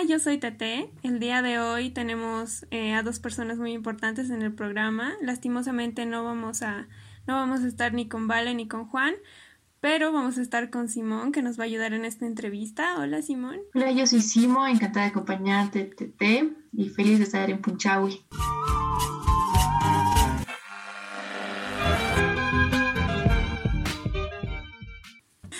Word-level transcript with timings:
Hola, 0.00 0.08
yo 0.08 0.18
soy 0.18 0.38
Tete. 0.38 0.90
El 1.02 1.20
día 1.20 1.42
de 1.42 1.58
hoy 1.58 1.90
tenemos 1.90 2.64
eh, 2.70 2.94
a 2.94 3.02
dos 3.02 3.20
personas 3.20 3.58
muy 3.58 3.72
importantes 3.72 4.30
en 4.30 4.40
el 4.40 4.54
programa. 4.54 5.12
Lastimosamente 5.20 6.06
no 6.06 6.24
vamos 6.24 6.62
a 6.62 6.88
no 7.26 7.34
vamos 7.34 7.60
a 7.60 7.68
estar 7.68 7.92
ni 7.92 8.08
con 8.08 8.26
Vale 8.26 8.54
ni 8.54 8.66
con 8.66 8.86
Juan, 8.86 9.12
pero 9.80 10.10
vamos 10.10 10.38
a 10.38 10.42
estar 10.42 10.70
con 10.70 10.88
Simón 10.88 11.32
que 11.32 11.42
nos 11.42 11.58
va 11.58 11.64
a 11.64 11.66
ayudar 11.66 11.92
en 11.92 12.06
esta 12.06 12.24
entrevista. 12.24 12.98
Hola, 12.98 13.20
Simón. 13.20 13.58
Hola, 13.74 13.90
yo 13.92 14.06
soy 14.06 14.22
Simo, 14.22 14.66
encantada 14.66 15.04
de 15.04 15.10
acompañarte, 15.10 15.84
Tete, 15.84 16.50
y 16.72 16.88
feliz 16.88 17.18
de 17.18 17.24
estar 17.24 17.50
en 17.50 17.60
Punchawi. 17.60 18.24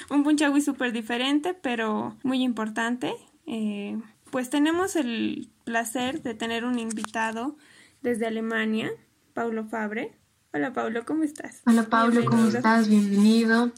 Un 0.09 0.25
Punchawi 0.25 0.62
súper 0.62 0.93
diferente, 0.93 1.52
pero 1.52 2.16
muy 2.22 2.43
importante. 2.43 3.14
Eh, 3.46 3.98
pues 4.30 4.50
tenemos 4.50 4.96
el 4.96 5.50
placer 5.64 6.23
de 6.23 6.34
tener 6.34 6.64
un 6.64 6.78
invitado 6.78 7.56
desde 8.02 8.27
Alemania, 8.27 8.91
Paulo 9.34 9.66
Fabre. 9.66 10.12
Hola 10.52 10.72
Paulo, 10.72 11.05
¿cómo 11.05 11.24
estás? 11.24 11.62
Hola 11.66 11.84
Paulo, 11.84 12.24
¿cómo 12.24 12.48
estás? 12.48 12.88
Bienvenido. 12.88 13.72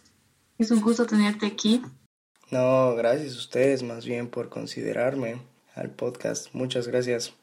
Es 0.59 0.71
un 0.71 0.81
gusto 0.81 1.07
tenerte 1.07 1.47
aquí. 1.47 1.83
No, 2.51 2.95
gracias 2.95 3.35
a 3.35 3.39
ustedes 3.39 3.83
más 3.83 4.05
bien 4.05 4.29
por 4.29 4.49
considerarme 4.49 5.41
al 5.75 5.91
podcast. 5.91 6.49
Muchas 6.55 6.87
gracias. 6.87 7.35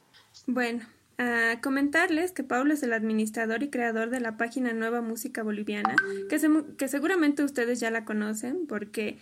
Bueno, 0.45 0.85
a 1.17 1.59
comentarles 1.61 2.31
que 2.31 2.43
Paulo 2.43 2.73
es 2.73 2.83
el 2.83 2.93
administrador 2.93 3.63
y 3.63 3.69
creador 3.69 4.09
de 4.09 4.19
la 4.19 4.37
página 4.37 4.73
Nueva 4.73 5.01
Música 5.01 5.43
Boliviana, 5.43 5.95
que, 6.29 6.39
que 6.77 6.87
seguramente 6.87 7.43
ustedes 7.43 7.79
ya 7.79 7.91
la 7.91 8.05
conocen 8.05 8.67
porque 8.67 9.17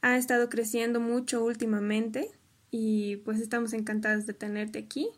ha 0.00 0.16
estado 0.16 0.48
creciendo 0.48 1.00
mucho 1.00 1.44
últimamente 1.44 2.30
y 2.70 3.16
pues 3.18 3.40
estamos 3.40 3.72
encantados 3.72 4.26
de 4.26 4.34
tenerte 4.34 4.78
aquí. 4.78 5.10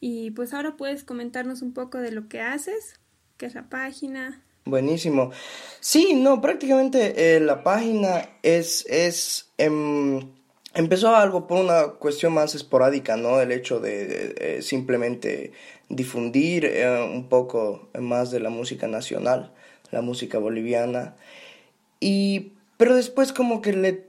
Y 0.00 0.30
pues 0.32 0.52
ahora 0.52 0.76
puedes 0.76 1.04
comentarnos 1.04 1.62
un 1.62 1.72
poco 1.72 1.98
de 1.98 2.12
lo 2.12 2.28
que 2.28 2.40
haces, 2.40 3.00
qué 3.38 3.46
es 3.46 3.54
la 3.54 3.68
página. 3.68 4.42
Buenísimo. 4.64 5.30
Sí, 5.80 6.14
no, 6.14 6.40
prácticamente 6.40 7.36
eh, 7.36 7.40
la 7.40 7.62
página 7.62 8.28
es, 8.42 8.84
es 8.88 9.52
em, 9.58 10.32
empezó 10.74 11.14
algo 11.14 11.46
por 11.46 11.58
una 11.58 11.88
cuestión 11.92 12.34
más 12.34 12.54
esporádica, 12.54 13.16
¿no? 13.16 13.40
El 13.40 13.52
hecho 13.52 13.80
de, 13.80 14.58
simplemente 14.62 15.52
difundir 15.88 16.64
eh, 16.66 17.00
un 17.02 17.28
poco 17.28 17.88
más 17.98 18.30
de 18.30 18.40
la 18.40 18.50
música 18.50 18.88
nacional, 18.88 19.52
la 19.90 20.02
música 20.02 20.38
boliviana. 20.38 21.16
Y 22.00 22.52
pero 22.76 22.94
después 22.94 23.32
como 23.32 23.62
que 23.62 23.72
le 23.72 24.06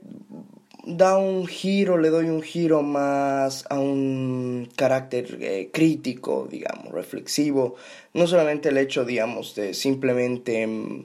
da 0.88 1.18
un 1.18 1.46
giro, 1.46 1.98
le 1.98 2.08
doy 2.08 2.30
un 2.30 2.42
giro 2.42 2.82
más 2.82 3.64
a 3.68 3.78
un 3.78 4.68
carácter 4.74 5.36
eh, 5.40 5.70
crítico, 5.70 6.48
digamos, 6.50 6.92
reflexivo. 6.92 7.76
No 8.14 8.26
solamente 8.26 8.70
el 8.70 8.78
hecho, 8.78 9.04
digamos, 9.04 9.54
de 9.54 9.74
simplemente 9.74 10.66
mm, 10.66 11.04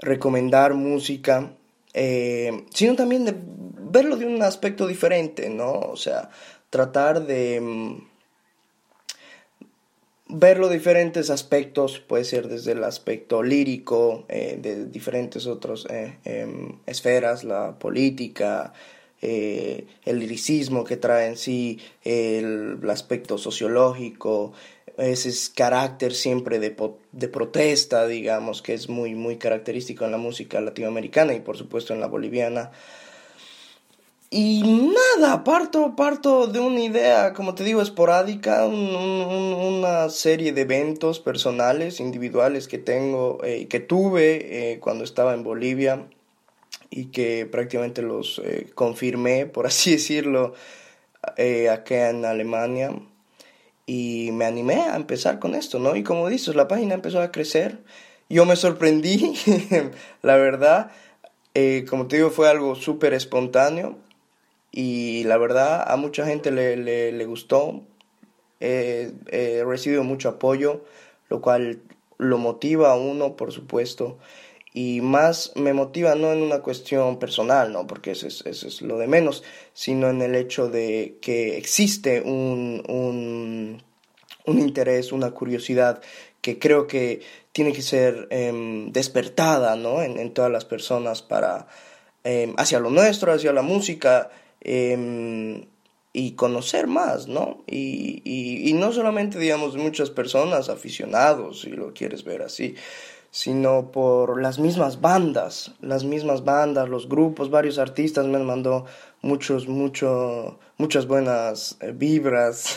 recomendar 0.00 0.74
música, 0.74 1.52
eh, 1.94 2.64
sino 2.74 2.96
también 2.96 3.24
de 3.24 3.34
verlo 3.36 4.16
de 4.16 4.26
un 4.26 4.42
aspecto 4.42 4.88
diferente, 4.88 5.48
¿no? 5.48 5.72
O 5.72 5.96
sea, 5.96 6.30
tratar 6.68 7.24
de... 7.24 7.60
Mm, 7.60 8.11
verlo 10.32 10.68
diferentes 10.68 11.30
aspectos, 11.30 12.00
puede 12.00 12.24
ser 12.24 12.48
desde 12.48 12.72
el 12.72 12.84
aspecto 12.84 13.42
lírico, 13.42 14.24
eh, 14.28 14.58
de 14.60 14.86
diferentes 14.86 15.46
otras 15.46 15.86
eh, 15.90 16.18
em, 16.24 16.78
esferas, 16.86 17.44
la 17.44 17.78
política, 17.78 18.72
eh, 19.20 19.86
el 20.04 20.18
liricismo 20.18 20.84
que 20.84 20.96
trae 20.96 21.28
en 21.28 21.36
sí, 21.36 21.78
el, 22.02 22.78
aspecto 22.90 23.38
sociológico, 23.38 24.52
ese 24.96 25.30
carácter 25.54 26.14
siempre 26.14 26.58
de, 26.58 26.74
de, 27.12 27.28
protesta, 27.28 28.06
digamos, 28.06 28.62
que 28.62 28.74
es 28.74 28.88
muy, 28.88 29.14
muy 29.14 29.36
característico 29.36 30.04
en 30.04 30.12
la 30.12 30.18
música 30.18 30.60
latinoamericana 30.60 31.34
y 31.34 31.40
por 31.40 31.56
supuesto 31.56 31.94
en 31.94 32.00
la 32.00 32.08
boliviana. 32.08 32.72
Y 34.34 34.62
nada, 34.62 35.44
parto, 35.44 35.94
parto 35.94 36.46
de 36.46 36.58
una 36.58 36.80
idea, 36.80 37.34
como 37.34 37.54
te 37.54 37.64
digo, 37.64 37.82
esporádica, 37.82 38.64
una 38.64 40.08
serie 40.08 40.54
de 40.54 40.62
eventos 40.62 41.20
personales, 41.20 42.00
individuales 42.00 42.66
que 42.66 42.78
tengo, 42.78 43.44
eh, 43.44 43.68
que 43.68 43.78
tuve 43.78 44.72
eh, 44.72 44.80
cuando 44.80 45.04
estaba 45.04 45.34
en 45.34 45.42
Bolivia 45.42 46.06
y 46.88 47.10
que 47.10 47.44
prácticamente 47.44 48.00
los 48.00 48.40
eh, 48.42 48.70
confirmé, 48.74 49.44
por 49.44 49.66
así 49.66 49.90
decirlo, 49.90 50.54
acá 51.70 52.08
en 52.08 52.24
Alemania. 52.24 52.90
Y 53.84 54.30
me 54.32 54.46
animé 54.46 54.76
a 54.76 54.96
empezar 54.96 55.40
con 55.40 55.54
esto, 55.54 55.78
¿no? 55.78 55.94
Y 55.94 56.04
como 56.04 56.30
dices, 56.30 56.54
la 56.54 56.68
página 56.68 56.94
empezó 56.94 57.20
a 57.20 57.32
crecer. 57.32 57.80
Yo 58.30 58.46
me 58.46 58.56
sorprendí, 58.56 59.34
la 60.22 60.36
verdad. 60.36 60.90
como 61.90 62.06
te 62.06 62.16
digo, 62.16 62.30
fue 62.30 62.48
algo 62.48 62.76
súper 62.76 63.12
espontáneo 63.12 63.98
y 64.72 65.24
la 65.24 65.36
verdad 65.36 65.84
a 65.86 65.96
mucha 65.96 66.26
gente 66.26 66.50
le, 66.50 66.76
le, 67.12 67.24
gustó, 67.26 67.82
he 68.60 69.62
recibido 69.64 70.02
mucho 70.02 70.30
apoyo, 70.30 70.82
lo 71.28 71.40
cual 71.40 71.82
lo 72.18 72.38
motiva 72.38 72.92
a 72.92 72.96
uno, 72.96 73.36
por 73.36 73.52
supuesto, 73.52 74.18
y 74.74 75.00
más 75.02 75.52
me 75.54 75.74
motiva 75.74 76.14
no 76.14 76.32
en 76.32 76.42
una 76.42 76.60
cuestión 76.60 77.18
personal, 77.18 77.72
¿no? 77.72 77.86
Porque 77.86 78.12
eso 78.12 78.26
es, 78.26 78.42
eso 78.46 78.68
es 78.68 78.80
lo 78.80 78.96
de 78.96 79.06
menos, 79.06 79.42
sino 79.74 80.08
en 80.08 80.22
el 80.22 80.34
hecho 80.34 80.68
de 80.68 81.18
que 81.20 81.58
existe 81.58 82.22
un, 82.22 82.82
un, 82.88 83.82
un 84.46 84.58
interés, 84.58 85.12
una 85.12 85.32
curiosidad 85.32 86.00
que 86.40 86.58
creo 86.58 86.86
que 86.86 87.20
tiene 87.52 87.72
que 87.72 87.82
ser 87.82 88.28
em, 88.30 88.92
despertada, 88.92 89.76
¿no? 89.76 90.02
En, 90.02 90.18
en, 90.18 90.32
todas 90.32 90.50
las 90.50 90.64
personas 90.64 91.20
para, 91.20 91.66
em, 92.24 92.54
hacia 92.56 92.80
lo 92.80 92.88
nuestro, 92.88 93.32
hacia 93.32 93.52
la 93.52 93.62
música, 93.62 94.30
Em, 94.64 95.66
y 96.12 96.32
conocer 96.32 96.86
más, 96.86 97.26
¿no? 97.26 97.64
Y, 97.66 98.22
y, 98.24 98.72
no 98.74 98.92
solamente, 98.92 99.38
digamos, 99.38 99.76
muchas 99.76 100.10
personas, 100.10 100.68
aficionados, 100.68 101.62
si 101.62 101.70
lo 101.70 101.94
quieres 101.94 102.22
ver 102.22 102.42
así, 102.42 102.74
sino 103.30 103.90
por 103.90 104.40
las 104.40 104.58
mismas 104.58 105.00
bandas, 105.00 105.72
las 105.80 106.04
mismas 106.04 106.44
bandas, 106.44 106.88
los 106.88 107.08
grupos, 107.08 107.50
varios 107.50 107.78
artistas 107.78 108.26
me 108.26 108.36
han 108.36 108.44
mandado 108.44 108.84
muchos, 109.22 109.68
mucho, 109.68 110.58
muchas 110.76 111.06
buenas 111.06 111.78
eh, 111.80 111.92
vibras, 111.96 112.74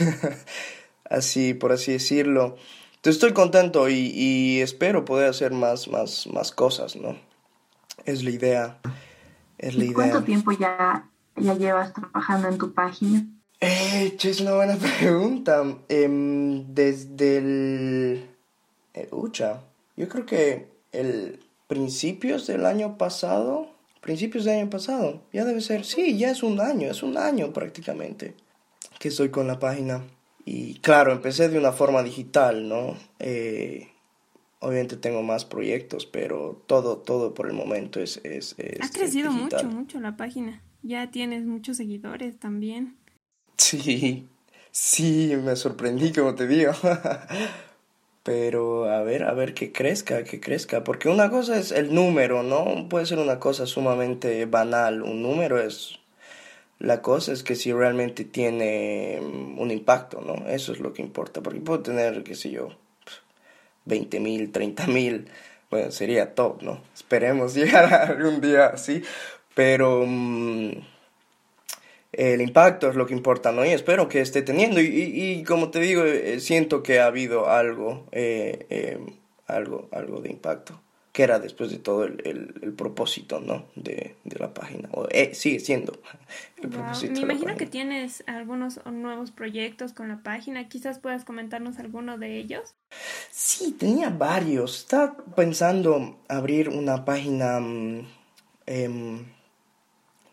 así, 1.09 1.53
por 1.53 1.73
así 1.73 1.91
decirlo. 1.91 2.55
Entonces 2.95 3.15
estoy 3.15 3.33
contento 3.33 3.89
y, 3.89 4.11
y, 4.15 4.61
espero 4.61 5.03
poder 5.03 5.29
hacer 5.29 5.51
más, 5.51 5.89
más, 5.89 6.25
más 6.27 6.51
cosas, 6.53 6.95
¿no? 6.95 7.17
Es 8.05 8.23
la 8.23 8.31
idea. 8.31 8.79
Es 9.57 9.75
la 9.75 9.83
idea. 9.83 9.93
¿Cuánto 9.93 10.23
tiempo 10.23 10.51
ya 10.53 11.09
ya 11.37 11.53
llevas 11.55 11.93
trabajando 11.93 12.47
en 12.49 12.57
tu 12.57 12.73
página? 12.73 13.25
Eh, 13.59 14.17
es 14.21 14.41
una 14.41 14.55
buena 14.55 14.75
pregunta. 14.99 15.63
Em, 15.89 16.73
desde 16.73 17.37
el... 17.37 18.29
Eh, 18.93 19.07
ucha, 19.11 19.61
yo 19.97 20.07
creo 20.07 20.25
que 20.25 20.67
el 20.91 21.39
principios 21.67 22.47
del 22.47 22.65
año 22.65 22.97
pasado, 22.97 23.67
principios 24.01 24.45
del 24.45 24.59
año 24.59 24.69
pasado, 24.69 25.23
ya 25.33 25.45
debe 25.45 25.61
ser, 25.61 25.83
sí, 25.83 26.17
ya 26.17 26.31
es 26.31 26.43
un 26.43 26.59
año, 26.61 26.89
es 26.89 27.03
un 27.03 27.17
año 27.17 27.51
prácticamente 27.53 28.35
que 28.99 29.09
estoy 29.09 29.29
con 29.29 29.47
la 29.47 29.59
página. 29.59 30.03
Y 30.45 30.75
claro, 30.75 31.11
empecé 31.11 31.49
de 31.49 31.57
una 31.57 31.71
forma 31.71 32.03
digital, 32.03 32.69
¿no? 32.69 32.95
Eh, 33.19 33.89
obviamente 34.59 34.95
tengo 34.95 35.23
más 35.23 35.43
proyectos, 35.43 36.05
pero 36.05 36.61
todo, 36.67 36.99
todo 36.99 37.33
por 37.33 37.47
el 37.47 37.53
momento 37.53 37.99
es... 37.99 38.21
es, 38.23 38.55
ha 38.79 38.89
crecido 38.89 39.31
mucho, 39.31 39.65
mucho 39.65 39.99
la 39.99 40.15
página. 40.15 40.61
Ya 40.87 41.09
tienes 41.09 41.45
muchos 41.45 41.77
seguidores 41.77 42.37
también. 42.37 42.95
Sí, 43.57 44.27
sí, 44.69 45.35
me 45.43 45.55
sorprendí, 45.55 46.13
como 46.13 46.35
te 46.35 46.45
digo. 46.45 46.73
Pero 48.23 48.85
a 48.85 49.01
ver, 49.01 49.23
a 49.23 49.33
ver 49.33 49.55
que 49.55 49.71
crezca, 49.71 50.23
que 50.23 50.39
crezca. 50.39 50.83
Porque 50.83 51.09
una 51.09 51.31
cosa 51.31 51.57
es 51.57 51.71
el 51.71 51.91
número, 51.91 52.43
¿no? 52.43 52.87
Puede 52.87 53.07
ser 53.07 53.17
una 53.17 53.39
cosa 53.39 53.65
sumamente 53.65 54.45
banal. 54.45 55.01
Un 55.01 55.23
número 55.23 55.59
es... 55.59 55.97
La 56.77 57.01
cosa 57.01 57.31
es 57.33 57.41
que 57.41 57.55
si 57.55 57.73
realmente 57.73 58.23
tiene 58.23 59.19
un 59.21 59.71
impacto, 59.71 60.21
¿no? 60.21 60.47
Eso 60.47 60.71
es 60.71 60.79
lo 60.79 60.93
que 60.93 61.01
importa. 61.01 61.41
Porque 61.41 61.61
puedo 61.61 61.79
tener, 61.79 62.23
qué 62.23 62.35
sé 62.35 62.51
yo, 62.51 62.69
20 63.85 64.19
mil, 64.19 64.51
30 64.51 64.85
mil. 64.85 65.29
Bueno, 65.71 65.89
sería 65.91 66.35
top, 66.35 66.61
¿no? 66.61 66.79
Esperemos 66.93 67.53
llegar 67.55 67.91
algún 67.91 68.39
día 68.39 68.67
así. 68.67 69.01
Pero 69.55 70.05
mm, 70.05 70.71
el 72.11 72.41
impacto 72.41 72.89
es 72.89 72.95
lo 72.95 73.07
que 73.07 73.13
importa, 73.13 73.51
¿no? 73.51 73.65
Y 73.65 73.69
espero 73.69 74.07
que 74.07 74.21
esté 74.21 74.41
teniendo. 74.41 74.79
Y, 74.79 74.85
y, 74.85 75.43
como 75.43 75.71
te 75.71 75.79
digo, 75.79 76.05
eh, 76.05 76.39
siento 76.39 76.83
que 76.83 76.99
ha 76.99 77.07
habido 77.07 77.49
algo, 77.49 78.07
eh, 78.11 78.67
eh, 78.69 78.99
algo, 79.47 79.89
algo 79.91 80.21
de 80.21 80.29
impacto. 80.29 80.79
que 81.11 81.23
era 81.23 81.39
después 81.39 81.71
de 81.71 81.77
todo 81.77 82.03
el, 82.03 82.21
el, 82.61 82.73
propósito 82.73 83.39
¿no? 83.39 83.67
de, 83.75 84.15
de, 84.25 84.37
la 84.37 84.53
página, 84.53 84.89
o 84.91 85.07
eh, 85.09 85.33
sigue 85.33 85.61
siendo 85.61 86.01
el 86.61 86.69
propósito. 86.69 87.13
Me 87.13 87.33
imagino 87.33 87.55
que 87.55 87.65
tienes 87.65 88.21
algunos 88.27 88.85
nuevos 88.85 89.31
proyectos 89.31 89.93
con 89.93 90.09
la 90.09 90.23
página, 90.23 90.67
quizás 90.67 90.99
puedas 90.99 91.23
comentarnos 91.23 91.79
alguno 91.79 92.17
de 92.17 92.37
ellos. 92.37 92.75
Sí, 93.31 93.71
tenía 93.79 94.09
varios, 94.09 94.79
estaba 94.79 95.15
pensando 95.37 96.17
abrir 96.27 96.67
una 96.67 97.05
página 97.05 97.61
mm, 97.61 98.07
em, 98.65 99.25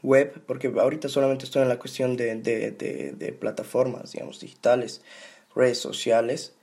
web, 0.02 0.42
porque 0.46 0.68
ahorita 0.68 1.08
solamente 1.08 1.44
estoy 1.44 1.62
en 1.62 1.68
la 1.68 1.78
cuestión 1.78 2.16
de, 2.16 2.36
de, 2.36 2.70
de, 3.12 3.32
plataformas, 3.32 4.12
digamos, 4.12 4.40
digitales, 4.40 5.02
redes 5.54 5.78
sociales 5.78 6.54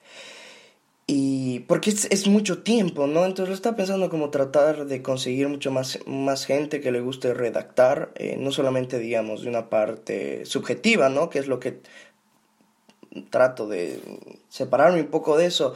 y 1.12 1.62
porque 1.62 1.90
es, 1.90 2.06
es, 2.12 2.28
mucho 2.28 2.62
tiempo, 2.62 3.08
¿no? 3.08 3.26
Entonces 3.26 3.50
lo 3.50 3.56
estaba 3.56 3.76
pensando 3.76 4.12
como 4.12 4.30
tratar 4.30 4.86
de 4.86 5.02
conseguir 5.02 5.48
mucho 5.48 5.72
más, 5.72 5.98
más 6.06 6.46
gente 6.46 6.82
que 6.82 6.92
le 6.92 7.02
guste 7.02 7.34
redactar, 7.34 8.12
eh, 8.14 8.38
no 8.38 8.52
solamente, 8.52 9.00
digamos, 9.00 9.42
de 9.42 9.50
una 9.50 9.72
parte 9.72 10.46
subjetiva, 10.46 11.10
¿no? 11.10 11.32
Que 11.32 11.40
es 11.40 11.48
lo 11.48 11.60
que 11.60 11.80
trato 13.32 13.68
de 13.68 14.00
separarme 14.50 15.02
un 15.02 15.08
poco 15.08 15.36
de 15.36 15.48
eso, 15.48 15.74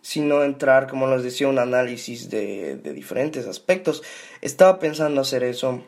sino 0.00 0.44
entrar, 0.44 0.86
como 0.86 1.08
les 1.08 1.24
decía, 1.24 1.48
un 1.48 1.58
análisis 1.58 2.30
de, 2.30 2.76
de 2.76 2.92
diferentes 2.92 3.48
aspectos. 3.48 4.04
Estaba 4.42 4.78
pensando 4.78 5.20
hacer 5.20 5.42
eso. 5.42 5.82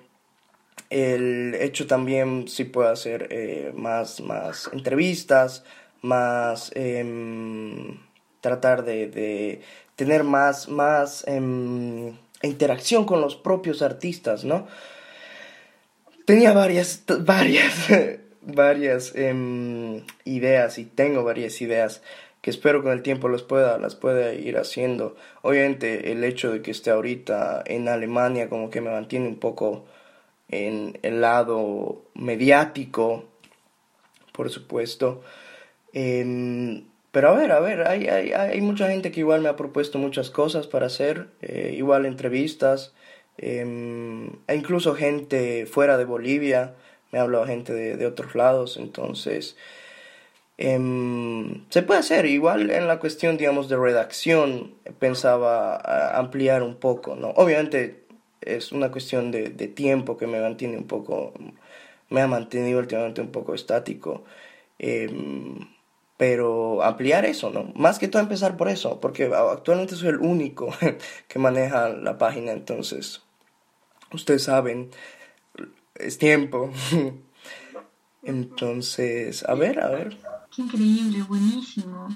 El 0.89 1.55
hecho 1.61 1.87
también 1.87 2.49
si 2.49 2.65
puedo 2.65 2.89
hacer 2.89 3.29
eh, 3.31 3.73
más, 3.75 4.21
más 4.21 4.71
entrevistas, 4.73 5.65
más... 6.03 6.73
Eh, 6.75 7.99
tratar 8.41 8.85
de, 8.85 9.61
tener 9.97 10.25
más, 10.25 10.69
más 10.69 11.25
em, 11.27 12.17
interacción 12.43 13.05
con 13.05 13.21
los 13.21 13.37
propios 13.37 13.83
artistas, 13.83 14.45
¿no? 14.45 14.67
Tenía 16.25 16.53
varias, 16.53 17.05
varias, 17.21 17.89
varias 18.43 19.13
em, 19.15 20.03
ideas 20.25 20.79
y 20.79 20.85
tengo 20.85 21.25
varias 21.25 21.61
ideas 21.61 22.03
que 22.41 22.51
espero 22.51 22.83
con 22.83 22.93
el 22.93 23.03
tiempo 23.03 23.29
las 23.29 23.43
pueda, 23.43 23.79
las 23.79 23.95
pueda 23.97 24.33
ir 24.33 24.57
haciendo. 24.57 25.17
Obviamente 25.43 26.13
el 26.13 26.25
hecho 26.25 26.53
de 26.53 26.63
que 26.63 26.71
esté 26.71 26.91
ahorita 26.91 27.63
en 27.67 27.89
Alemania 27.89 28.49
como 28.49 28.71
que 28.71 28.81
me 28.81 28.91
mantiene 28.91 29.29
un 29.29 29.39
poco 29.39 29.85
en 30.51 30.99
el 31.03 31.21
lado 31.21 32.03
mediático, 32.15 33.25
por 34.33 34.51
supuesto. 34.51 35.23
Em, 35.93 36.85
pero 37.13 37.31
a 37.31 37.35
ver, 37.35 37.53
a 37.53 37.61
ver, 37.61 37.87
hay, 37.87 38.09
hay, 38.09 38.33
hay, 38.33 38.61
mucha 38.61 38.89
gente 38.89 39.11
que 39.11 39.21
igual 39.21 39.41
me 39.41 39.49
ha 39.49 39.57
propuesto 39.57 39.99
muchas 39.99 40.31
cosas 40.31 40.67
para 40.67 40.87
hacer, 40.87 41.29
eh, 41.43 41.75
igual 41.77 42.07
entrevistas, 42.07 42.95
em, 43.39 44.29
e 44.47 44.55
incluso 44.55 44.95
gente 44.95 45.67
fuera 45.67 45.97
de 45.97 46.05
Bolivia, 46.05 46.75
me 47.13 47.19
ha 47.19 47.23
hablado 47.23 47.47
gente 47.47 47.73
de, 47.73 47.97
de 47.97 48.07
otros 48.07 48.35
lados, 48.35 48.77
entonces 48.77 49.57
em, 50.59 51.65
se 51.71 51.83
puede 51.83 52.01
hacer, 52.01 52.27
igual 52.27 52.71
en 52.71 52.87
la 52.87 52.99
cuestión, 53.01 53.37
digamos, 53.37 53.69
de 53.69 53.77
redacción, 53.77 54.75
pensaba 54.99 55.77
ampliar 56.17 56.63
un 56.63 56.77
poco, 56.77 57.17
¿no? 57.17 57.31
Obviamente 57.31 58.01
es 58.41 58.73
una 58.73 58.91
cuestión 58.91 59.31
de, 59.31 59.51
de 59.51 59.69
tiempo 59.69 60.17
que 60.17 60.27
me 60.27 60.41
mantiene 60.41 60.79
un 60.79 60.87
poco, 60.87 61.33
me 62.09 62.23
ha 62.23 62.27
mantenido 62.27 62.79
últimamente 62.79 63.21
un 63.21 63.31
poco 63.31 63.55
estático. 63.55 64.25
Em, 64.79 65.69
pero 66.17 66.83
ampliar 66.83 67.25
eso, 67.25 67.51
¿no? 67.51 67.73
Más 67.75 67.99
que 67.99 68.09
todo 68.09 68.21
empezar 68.21 68.57
por 68.59 68.69
eso, 68.69 69.01
porque 69.01 69.31
actualmente 69.35 69.97
soy 69.97 70.09
el 70.11 70.19
único 70.19 70.69
que 71.29 71.39
maneja 71.39 71.89
la 71.89 72.19
página, 72.19 72.53
entonces, 72.53 73.23
ustedes 74.13 74.45
saben, 74.45 74.91
es 75.95 76.19
tiempo. 76.19 76.71
Entonces, 78.23 79.45
a 79.49 79.55
ver, 79.55 79.81
a 79.81 79.89
ver. 79.89 80.19
Qué 80.55 80.61
increíble, 80.61 81.23
buenísimo. 81.23 82.09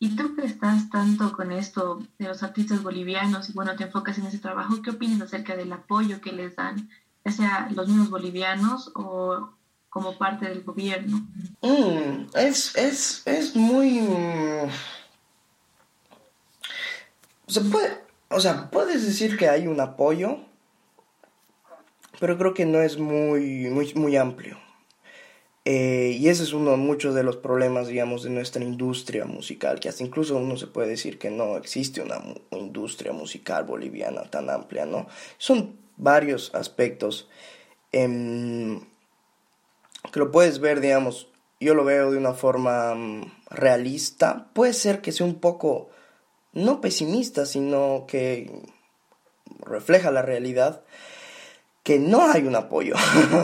Y 0.00 0.16
tú 0.16 0.34
que 0.34 0.44
estás 0.44 0.90
tanto 0.90 1.32
con 1.32 1.52
esto 1.52 2.02
de 2.18 2.26
los 2.26 2.42
artistas 2.42 2.82
bolivianos 2.82 3.48
y 3.50 3.52
bueno, 3.52 3.76
te 3.76 3.84
enfocas 3.84 4.18
en 4.18 4.26
ese 4.26 4.38
trabajo, 4.38 4.82
¿qué 4.82 4.90
opinas 4.90 5.20
acerca 5.20 5.54
del 5.54 5.72
apoyo 5.72 6.20
que 6.20 6.32
les 6.32 6.56
dan, 6.56 6.88
ya 7.24 7.30
sea 7.30 7.68
los 7.72 7.86
mismos 7.86 8.10
bolivianos 8.10 8.90
o 8.94 9.50
como 9.90 10.16
parte 10.16 10.48
del 10.48 10.62
gobierno. 10.62 11.26
Mm, 11.60 12.28
es, 12.34 12.74
es, 12.76 13.22
es 13.26 13.56
muy... 13.56 14.08
Se 17.48 17.60
puede, 17.62 17.98
o 18.28 18.40
sea, 18.40 18.70
puedes 18.70 19.04
decir 19.04 19.36
que 19.36 19.48
hay 19.48 19.66
un 19.66 19.80
apoyo, 19.80 20.38
pero 22.20 22.38
creo 22.38 22.54
que 22.54 22.64
no 22.64 22.80
es 22.80 22.96
muy, 22.96 23.68
muy, 23.68 23.92
muy 23.94 24.16
amplio. 24.16 24.56
Eh, 25.72 26.16
y 26.18 26.28
ese 26.28 26.42
es 26.42 26.52
uno 26.52 26.72
de 26.72 26.78
muchos 26.78 27.14
de 27.14 27.22
los 27.22 27.36
problemas, 27.36 27.86
digamos, 27.86 28.24
de 28.24 28.30
nuestra 28.30 28.64
industria 28.64 29.24
musical, 29.24 29.78
que 29.78 29.88
hasta 29.88 30.02
incluso 30.02 30.36
uno 30.36 30.56
se 30.56 30.66
puede 30.66 30.88
decir 30.88 31.16
que 31.16 31.30
no 31.30 31.56
existe 31.56 32.02
una 32.02 32.20
industria 32.50 33.12
musical 33.12 33.62
boliviana 33.62 34.24
tan 34.24 34.50
amplia, 34.50 34.84
¿no? 34.84 35.06
Son 35.38 35.76
varios 35.96 36.52
aspectos. 36.56 37.28
Em, 37.92 38.80
que 40.12 40.18
lo 40.18 40.32
puedes 40.32 40.58
ver, 40.58 40.80
digamos, 40.80 41.28
yo 41.60 41.74
lo 41.76 41.84
veo 41.84 42.10
de 42.10 42.18
una 42.18 42.32
forma 42.32 42.92
mm, 42.96 43.32
realista, 43.50 44.48
puede 44.52 44.72
ser 44.72 45.00
que 45.00 45.12
sea 45.12 45.24
un 45.24 45.38
poco, 45.38 45.90
no 46.52 46.80
pesimista, 46.80 47.46
sino 47.46 48.06
que 48.08 48.50
refleja 49.60 50.10
la 50.10 50.22
realidad, 50.22 50.82
que 51.84 52.00
no 52.00 52.28
hay 52.28 52.42
un 52.42 52.56
apoyo. 52.56 52.96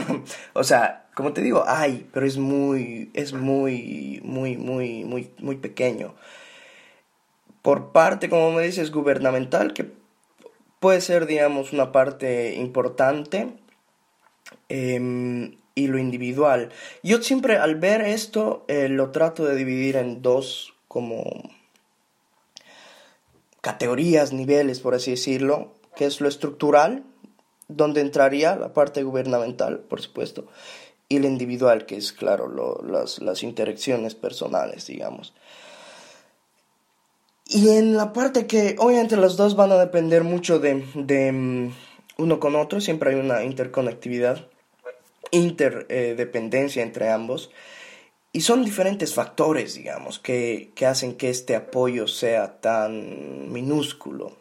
o 0.55 0.65
sea, 0.65 1.06
como 1.17 1.33
te 1.33 1.41
digo, 1.41 1.65
hay, 1.67 2.07
pero 2.13 2.27
es 2.27 2.37
muy, 2.37 3.11
es 3.15 3.33
muy, 3.33 4.21
muy, 4.23 4.59
muy, 4.59 5.03
muy, 5.05 5.31
muy 5.39 5.57
pequeño. 5.57 6.15
Por 7.63 7.91
parte, 7.93 8.29
como 8.29 8.53
me 8.53 8.63
dices, 8.63 8.93
gubernamental, 8.93 9.73
que 9.73 9.91
puede 10.79 11.01
ser, 11.01 11.25
digamos, 11.25 11.73
una 11.73 11.91
parte 11.91 12.55
importante. 12.57 13.49
Eh, 14.69 15.57
y 15.77 15.87
lo 15.89 15.99
individual. 15.99 16.71
Yo 17.03 17.23
siempre 17.23 17.59
al 17.59 17.77
ver 17.77 18.01
esto 18.01 18.65
eh, 18.67 18.89
lo 18.89 19.11
trato 19.11 19.45
de 19.45 19.55
dividir 19.55 19.97
en 19.97 20.23
dos 20.23 20.75
como 20.89 21.23
categorías, 23.61 24.33
niveles, 24.33 24.81
por 24.81 24.95
así 24.95 25.13
decirlo, 25.13 25.75
que 25.95 26.07
es 26.07 26.21
lo 26.21 26.29
estructural, 26.29 27.05
donde 27.69 28.01
entraría 28.01 28.57
la 28.57 28.73
parte 28.73 29.03
gubernamental, 29.03 29.81
por 29.81 30.01
supuesto, 30.01 30.47
y 31.09 31.19
lo 31.19 31.29
individual, 31.29 31.87
que 31.87 31.97
es, 31.97 32.13
claro, 32.13 32.83
las, 32.83 33.21
las 33.21 33.43
interacciones 33.43 34.15
personales, 34.15 34.87
digamos. 34.87 35.33
Y 37.47 37.71
en 37.71 37.97
la 37.97 38.13
parte 38.13 38.47
que, 38.47 38.77
obviamente, 38.79 39.17
los 39.17 39.37
dos 39.37 39.55
van 39.55 39.73
a 39.73 39.79
depender 39.79 40.25
mucho 40.25 40.59
de, 40.59 40.85
de 40.95 41.33
mm, 41.33 41.73
uno 42.19 42.41
con 42.41 42.57
otro, 42.57 42.81
siempre 42.81 43.11
hay 43.11 43.17
una 43.21 43.45
interconectividad 43.45 44.49
interdependencia 45.31 46.83
entre 46.83 47.11
ambos. 47.11 47.51
Y 48.33 48.43
son 48.43 48.65
diferentes 48.65 49.15
factores, 49.15 49.75
digamos, 49.75 50.19
que, 50.19 50.73
que, 50.75 50.87
hacen 50.87 51.17
que 51.17 51.31
este 51.31 51.57
apoyo 51.57 52.07
sea 52.07 52.61
tan 52.61 53.51
minúsculo 53.51 54.37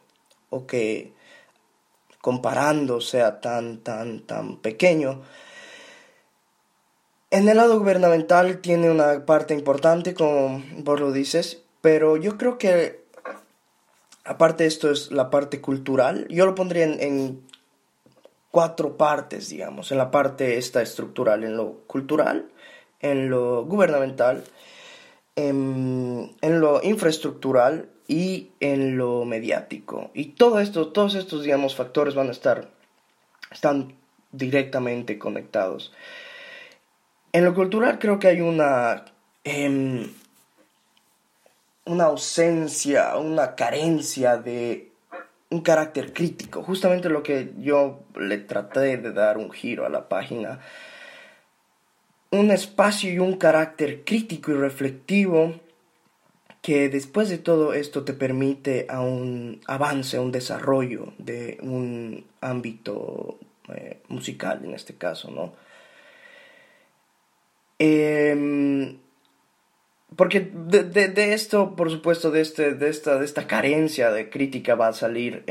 o 0.49 0.67
que 0.67 1.13
comparando 2.19 2.99
sea 2.99 3.39
tan, 3.39 3.79
tan, 3.79 4.25
tan 4.25 4.57
pequeño. 4.57 5.21
En 7.35 7.49
el 7.49 7.57
lado 7.57 7.77
gubernamental 7.77 8.59
tiene 8.59 8.89
una 8.89 9.25
parte 9.25 9.53
importante, 9.53 10.13
como 10.13 10.63
vos 10.77 11.01
lo 11.01 11.11
dices, 11.11 11.61
pero 11.81 12.15
yo 12.15 12.37
creo 12.37 12.57
que 12.57 13.03
aparte 14.23 14.63
de 14.63 14.69
esto 14.69 14.89
es 14.89 15.11
la 15.11 15.29
parte 15.29 15.59
cultural. 15.59 16.27
Yo 16.29 16.45
lo 16.45 16.55
pondría 16.55 16.85
en 16.85 17.41
cuatro 18.51 18.95
partes, 18.95 19.49
digamos, 19.49 19.91
en 19.91 19.97
la 19.97 20.11
parte 20.11 20.57
esta 20.57 20.81
estructural, 20.81 21.43
en 21.43 21.57
lo 21.57 21.81
cultural, 21.87 22.49
en 23.01 23.29
lo 23.29 23.65
gubernamental, 23.65 24.45
en, 25.35 26.31
lo 26.41 26.81
infraestructural 26.83 27.89
y 28.07 28.51
en 28.61 28.97
lo 28.97 29.25
mediático. 29.25 30.09
Y 30.13 30.27
todo 30.27 30.61
esto, 30.61 30.87
todos 30.87 31.15
estos, 31.15 31.43
digamos, 31.43 31.75
factores 31.75 32.15
van 32.15 32.29
a 32.29 32.31
estar, 32.31 32.69
están 33.51 33.97
directamente 34.31 35.19
conectados. 35.19 35.91
En 37.35 37.43
lo 37.43 37.53
cultural 37.53 37.99
creo 37.99 38.17
que 38.17 38.29
hay 38.29 38.39
una, 38.39 39.03
em, 39.43 40.07
una 41.83 42.05
ausencia, 42.05 43.17
una 43.17 43.55
carencia 43.55 44.37
de 44.37 44.93
un 45.49 45.59
carácter 45.59 46.13
crítico, 46.13 46.63
justamente 46.63 47.09
lo 47.09 47.23
que 47.23 47.51
yo 47.57 48.05
le 48.17 48.37
traté 48.37 48.95
de 48.95 49.11
dar 49.11 49.37
un 49.37 49.51
giro 49.51 49.85
a 49.85 49.89
la 49.89 50.07
página. 50.07 50.61
Un 52.31 52.51
espacio 52.51 53.11
y 53.11 53.19
un 53.19 53.35
carácter 53.35 54.05
crítico 54.05 54.51
y 54.51 54.55
reflectivo 54.55 55.55
que 56.61 56.87
después 56.87 57.27
de 57.27 57.37
todo 57.37 57.73
esto 57.73 58.05
te 58.05 58.13
permite 58.13 58.87
a 58.89 59.01
un 59.01 59.59
avance, 59.67 60.19
un 60.19 60.31
desarrollo 60.31 61.11
de 61.17 61.57
un 61.61 62.25
ámbito 62.39 63.39
eh, 63.75 63.99
musical 64.07 64.63
en 64.63 64.73
este 64.73 64.95
caso, 64.95 65.31
¿no? 65.31 65.64
Em, 67.79 68.97
porque 70.15 70.49
de, 70.53 71.33
esto, 71.33 71.75
por 71.75 71.91
supuesto, 71.91 72.31
de, 72.31 72.41
este, 72.41 72.73
de, 72.73 72.89
esta, 72.89 73.17
de 73.19 73.25
esta 73.25 73.47
carencia 73.47 74.11
de 74.11 74.29
crítica 74.29 74.75
va 74.75 74.87
a 74.87 74.93
salir 74.93 75.43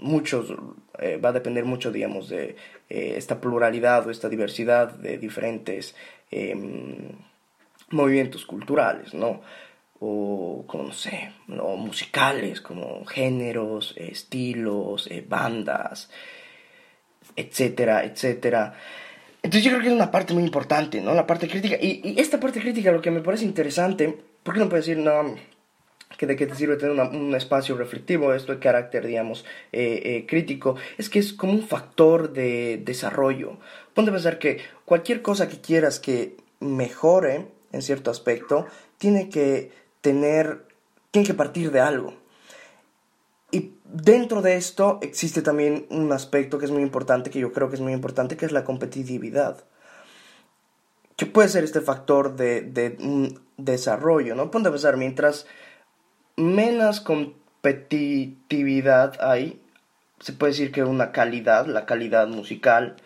muchos, 0.00 0.52
eh, 0.98 1.16
va 1.16 1.30
a 1.30 1.32
depender 1.32 1.64
mucho, 1.64 1.90
digamos, 1.90 2.28
de 2.28 2.56
eh, 2.90 3.14
esta 3.16 3.40
pluralidad 3.40 4.06
o 4.06 4.10
esta 4.10 4.28
diversidad 4.28 4.90
de 4.90 5.16
diferentes 5.18 5.94
em, 6.30 7.12
movimientos 7.90 8.44
culturales, 8.44 9.14
¿no? 9.14 9.40
O, 9.98 10.64
como 10.66 10.84
no 10.84 10.92
sé, 10.92 11.32
¿no? 11.46 11.76
musicales, 11.76 12.60
como 12.60 13.06
géneros, 13.06 13.94
estilos, 13.96 15.06
eh, 15.10 15.24
bandas, 15.26 16.10
etcétera, 17.34 18.04
etcétera. 18.04 18.74
Entonces 19.46 19.62
yo 19.62 19.70
creo 19.70 19.82
que 19.82 19.88
es 19.88 19.94
una 19.94 20.10
parte 20.10 20.34
muy 20.34 20.42
importante, 20.42 21.00
¿no? 21.00 21.14
La 21.14 21.24
parte 21.24 21.46
crítica. 21.46 21.76
Y, 21.80 22.16
esta 22.18 22.40
parte 22.40 22.60
crítica 22.60 22.90
lo 22.90 23.00
que 23.00 23.12
me 23.12 23.20
parece 23.20 23.44
interesante, 23.44 24.18
¿por 24.42 24.54
qué 24.54 24.58
no 24.60 24.68
puedo 24.68 24.82
decir, 24.82 24.98
no, 24.98 25.36
que 26.18 26.26
de 26.26 26.34
qué 26.34 26.48
te 26.48 26.56
sirve 26.56 26.74
tener 26.74 26.98
un 26.98 27.32
espacio 27.32 27.76
reflectivo, 27.76 28.34
esto 28.34 28.52
de 28.52 28.58
carácter, 28.58 29.06
digamos, 29.06 29.44
eh, 29.70 30.02
eh, 30.04 30.26
crítico? 30.26 30.74
Es 30.98 31.08
que 31.08 31.20
es 31.20 31.32
como 31.32 31.52
un 31.52 31.62
factor 31.62 32.32
de 32.32 32.82
desarrollo. 32.84 33.58
Ponte 33.94 34.10
a 34.10 34.14
pensar 34.14 34.40
que 34.40 34.58
cualquier 34.84 35.22
cosa 35.22 35.48
que 35.48 35.60
quieras 35.60 36.00
que 36.00 36.36
mejore 36.58 37.46
en 37.70 37.82
cierto 37.82 38.10
aspecto, 38.10 38.66
tiene 38.98 39.28
que 39.28 39.70
tener, 40.00 40.66
tiene 41.12 41.28
que 41.28 41.34
partir 41.34 41.70
de 41.70 41.80
algo. 41.80 42.14
Y 43.50 43.74
dentro 43.84 44.42
de 44.42 44.56
esto 44.56 44.98
existe 45.02 45.42
también 45.42 45.86
un 45.90 46.12
aspecto 46.12 46.58
que 46.58 46.64
es 46.64 46.70
muy 46.70 46.82
importante, 46.82 47.30
que 47.30 47.38
yo 47.38 47.52
creo 47.52 47.68
que 47.68 47.76
es 47.76 47.80
muy 47.80 47.92
importante, 47.92 48.36
que 48.36 48.46
es 48.46 48.52
la 48.52 48.64
competitividad. 48.64 49.64
Que 51.16 51.26
puede 51.26 51.48
ser 51.48 51.64
este 51.64 51.80
factor 51.80 52.36
de, 52.36 52.62
de 52.62 52.96
un 53.00 53.40
desarrollo, 53.56 54.34
¿no? 54.34 54.50
Ponte 54.50 54.68
a 54.68 54.72
pensar, 54.72 54.96
mientras 54.96 55.46
menos 56.36 57.00
competitividad 57.00 59.20
hay, 59.20 59.62
se 60.20 60.32
puede 60.32 60.52
decir 60.52 60.72
que 60.72 60.84
una 60.84 61.12
calidad, 61.12 61.66
la 61.66 61.84
calidad 61.86 62.28
musical, 62.28 62.96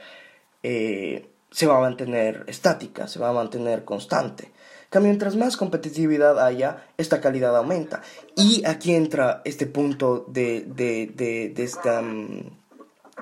eh, 0.63 1.29
se 1.51 1.67
va 1.67 1.79
a 1.79 1.81
mantener 1.81 2.45
estática, 2.47 3.09
se 3.09 3.19
va 3.19 3.31
a 3.31 3.33
mantener 3.33 3.85
constante 3.85 4.53
que 4.91 5.01
mientras 5.01 5.37
más 5.37 5.57
competitividad 5.57 6.45
haya, 6.45 6.85
esta 6.99 7.21
calidad 7.21 7.57
aumenta. 7.57 8.03
Y 8.37 8.65
aquí 8.67 8.95
entra 8.95 9.41
este 9.45 9.67
punto 9.67 10.27
de, 10.29 10.63
de, 10.67 11.13
de, 11.15 11.63
este 11.63 11.89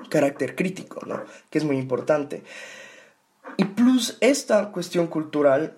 carácter 0.09 0.55
crítico, 0.55 1.05
¿no? 1.05 1.23
que 1.49 1.59
es 1.59 1.63
muy 1.63 1.77
importante. 1.77 2.43
Y 3.57 3.65
plus 3.65 4.17
esta 4.19 4.71
cuestión 4.71 5.07
cultural 5.07 5.77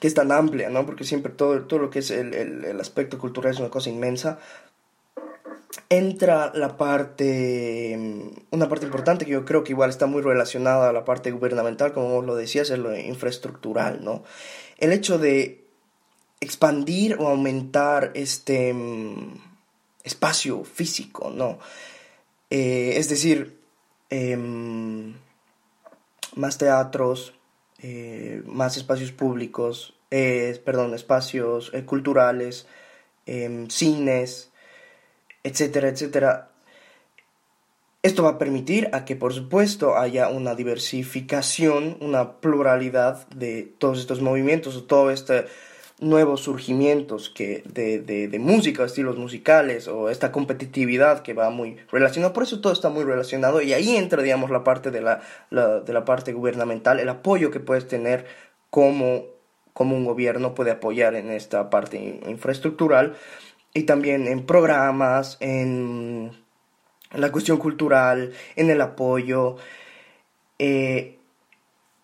que 0.00 0.08
es 0.08 0.14
tan 0.14 0.32
amplia, 0.32 0.68
¿no? 0.68 0.84
Porque 0.84 1.04
siempre 1.04 1.32
todo, 1.32 1.62
todo 1.62 1.78
lo 1.78 1.90
que 1.90 2.00
es 2.00 2.10
el, 2.10 2.34
el, 2.34 2.64
el, 2.64 2.80
aspecto 2.80 3.18
cultural 3.18 3.52
es 3.52 3.60
una 3.60 3.70
cosa 3.70 3.88
inmensa 3.88 4.38
entra 5.92 6.52
la 6.54 6.76
parte, 6.78 7.96
mm, 7.98 8.54
una 8.54 8.68
parte 8.68 8.86
importante 8.86 9.26
que 9.26 9.32
yo 9.32 9.44
creo 9.44 9.62
que 9.62 9.72
igual 9.72 9.90
está 9.90 10.06
muy 10.06 10.22
relacionada 10.22 10.88
a 10.88 10.92
la 10.92 11.04
parte 11.04 11.30
gubernamental, 11.30 11.92
como 11.92 12.14
vos 12.14 12.24
lo 12.24 12.34
decías, 12.34 12.70
es 12.70 12.78
lo 12.78 12.96
infraestructural, 12.96 14.02
¿no? 14.02 14.22
El 14.78 14.92
hecho 14.92 15.18
de 15.18 15.64
expandir 16.40 17.16
o 17.20 17.28
aumentar 17.28 18.10
este 18.14 18.72
mm, 18.72 19.34
espacio 20.02 20.64
físico, 20.64 21.30
¿no? 21.30 21.58
Eh, 22.50 22.94
es 22.96 23.08
decir, 23.08 23.60
em, 24.10 25.14
más 26.36 26.58
teatros, 26.58 27.34
eh, 27.82 28.42
más 28.46 28.76
espacios 28.76 29.12
públicos, 29.12 29.94
eh, 30.10 30.60
perdón, 30.64 30.94
espacios 30.94 31.70
culturales, 31.86 32.66
em, 33.26 33.68
cines, 33.68 34.51
etcétera, 35.42 35.88
etcétera. 35.88 36.48
Esto 38.02 38.24
va 38.24 38.30
a 38.30 38.38
permitir 38.38 38.88
a 38.92 39.04
que, 39.04 39.14
por 39.14 39.32
supuesto, 39.32 39.96
haya 39.96 40.28
una 40.28 40.56
diversificación, 40.56 41.98
una 42.00 42.40
pluralidad 42.40 43.28
de 43.28 43.62
todos 43.78 44.00
estos 44.00 44.20
movimientos 44.20 44.76
o 44.76 44.82
todos 44.84 45.12
estos 45.12 45.44
nuevos 46.00 46.40
surgimientos 46.40 47.30
que 47.30 47.62
de, 47.64 48.00
de, 48.00 48.26
de, 48.26 48.38
música, 48.40 48.84
estilos 48.84 49.16
musicales 49.16 49.86
o 49.86 50.10
esta 50.10 50.32
competitividad 50.32 51.22
que 51.22 51.32
va 51.32 51.50
muy 51.50 51.76
relacionada. 51.92 52.32
Por 52.32 52.42
eso 52.42 52.60
todo 52.60 52.72
está 52.72 52.88
muy 52.88 53.04
relacionado 53.04 53.62
y 53.62 53.72
ahí 53.72 53.96
entra, 53.96 54.20
digamos, 54.20 54.50
la 54.50 54.64
parte 54.64 54.90
de 54.90 55.00
la, 55.00 55.22
de 55.50 55.92
la 55.92 56.04
parte 56.04 56.32
gubernamental, 56.32 56.98
el 56.98 57.08
apoyo 57.08 57.52
que 57.52 57.60
puedes 57.60 57.86
tener 57.86 58.26
como, 58.68 59.26
como 59.72 59.96
un 59.96 60.04
gobierno 60.04 60.56
puede 60.56 60.72
apoyar 60.72 61.14
en 61.14 61.30
esta 61.30 61.70
parte 61.70 62.20
infraestructural 62.26 63.14
y 63.74 63.84
también 63.84 64.26
en 64.26 64.44
programas, 64.44 65.36
en 65.40 66.32
la 67.12 67.32
cuestión 67.32 67.58
cultural, 67.58 68.32
en 68.56 68.70
el 68.70 68.80
apoyo, 68.80 69.56
eh, 70.58 71.18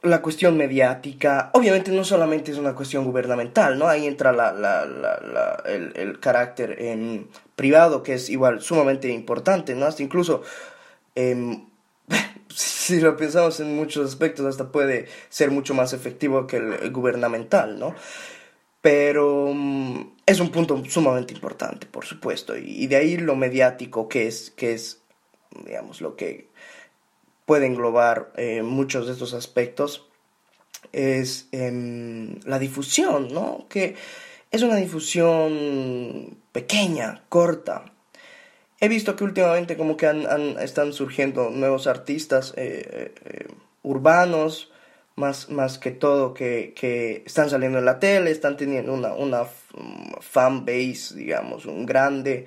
la 0.03 0.23
cuestión 0.23 0.57
mediática. 0.57 1.51
Obviamente 1.55 1.91
no 1.91 2.05
solamente 2.05 2.53
es 2.53 2.59
una 2.59 2.75
cuestión 2.75 3.05
gubernamental, 3.05 3.79
¿no? 3.79 3.89
Ahí 3.89 4.07
entra 4.07 4.33
la, 4.33 4.53
la, 4.53 4.87
la, 4.87 5.63
el, 5.67 5.93
el, 5.97 6.21
carácter 6.21 6.81
en 6.81 7.29
privado, 7.57 8.03
que 8.03 8.15
es 8.15 8.31
igual 8.31 8.61
sumamente 8.61 9.09
importante, 9.09 9.75
¿no? 9.75 9.87
Hasta 9.87 10.03
incluso, 10.03 10.43
eh, 11.15 11.61
si 12.49 13.01
lo 13.01 13.17
pensamos 13.17 13.61
en 13.61 13.75
muchos 13.75 14.09
aspectos, 14.09 14.47
hasta 14.47 14.71
puede 14.71 15.09
ser 15.29 15.51
mucho 15.51 15.75
más 15.75 15.93
efectivo 15.93 16.47
que 16.47 16.59
el 16.59 16.91
gubernamental, 16.93 17.79
¿no? 17.79 17.95
Pero 18.81 19.53
mm, 19.55 20.17
es 20.27 20.41
un 20.41 20.51
punto 20.51 20.83
sumamente 20.85 21.35
importante, 21.35 21.87
por 21.87 22.05
supuesto, 22.05 22.57
y, 22.57 22.87
de 22.87 22.97
ahí 22.97 23.17
lo 23.17 23.35
mediático 23.35 24.09
que 24.09 24.27
es, 24.27 24.51
que 24.51 24.73
es, 24.73 25.03
digamos, 25.65 26.01
lo 26.01 26.17
que 26.17 26.49
puede 27.47 27.67
englobar 27.67 28.33
eh, 28.37 28.63
muchos 28.63 29.07
de 29.07 29.15
estos 29.15 29.35
aspectos, 29.35 30.09
es 30.93 31.49
em, 31.53 32.41
la 32.45 32.59
difusión, 32.59 33.29
¿no? 33.33 33.67
Que 33.69 33.97
es 34.51 34.63
una 34.63 34.77
difusión 34.77 36.39
pequeña, 36.53 37.25
corta. 37.29 37.93
He 38.81 38.89
visto 38.89 39.17
que 39.17 39.25
últimamente 39.25 39.77
como 39.77 39.97
que 39.97 40.07
han, 40.07 40.59
están 40.61 40.93
surgiendo 40.93 41.51
nuevos 41.51 41.87
artistas 41.87 42.55
eh, 42.57 43.13
eh, 43.25 43.49
urbanos, 43.83 44.71
más, 45.19 45.51
más 45.51 45.79
que 45.79 45.91
todo 45.91 46.33
que, 46.33 46.73
que, 46.75 47.23
están 47.27 47.51
saliendo 47.51 47.79
en 47.79 47.85
la 47.85 47.99
tele, 47.99 48.31
están 48.31 48.57
teniendo 48.57 48.95
una, 48.95 49.13
una 49.15 49.45
fan 50.21 50.65
base, 50.65 51.15
digamos, 51.15 51.67
un 51.67 51.85
grande. 51.85 52.47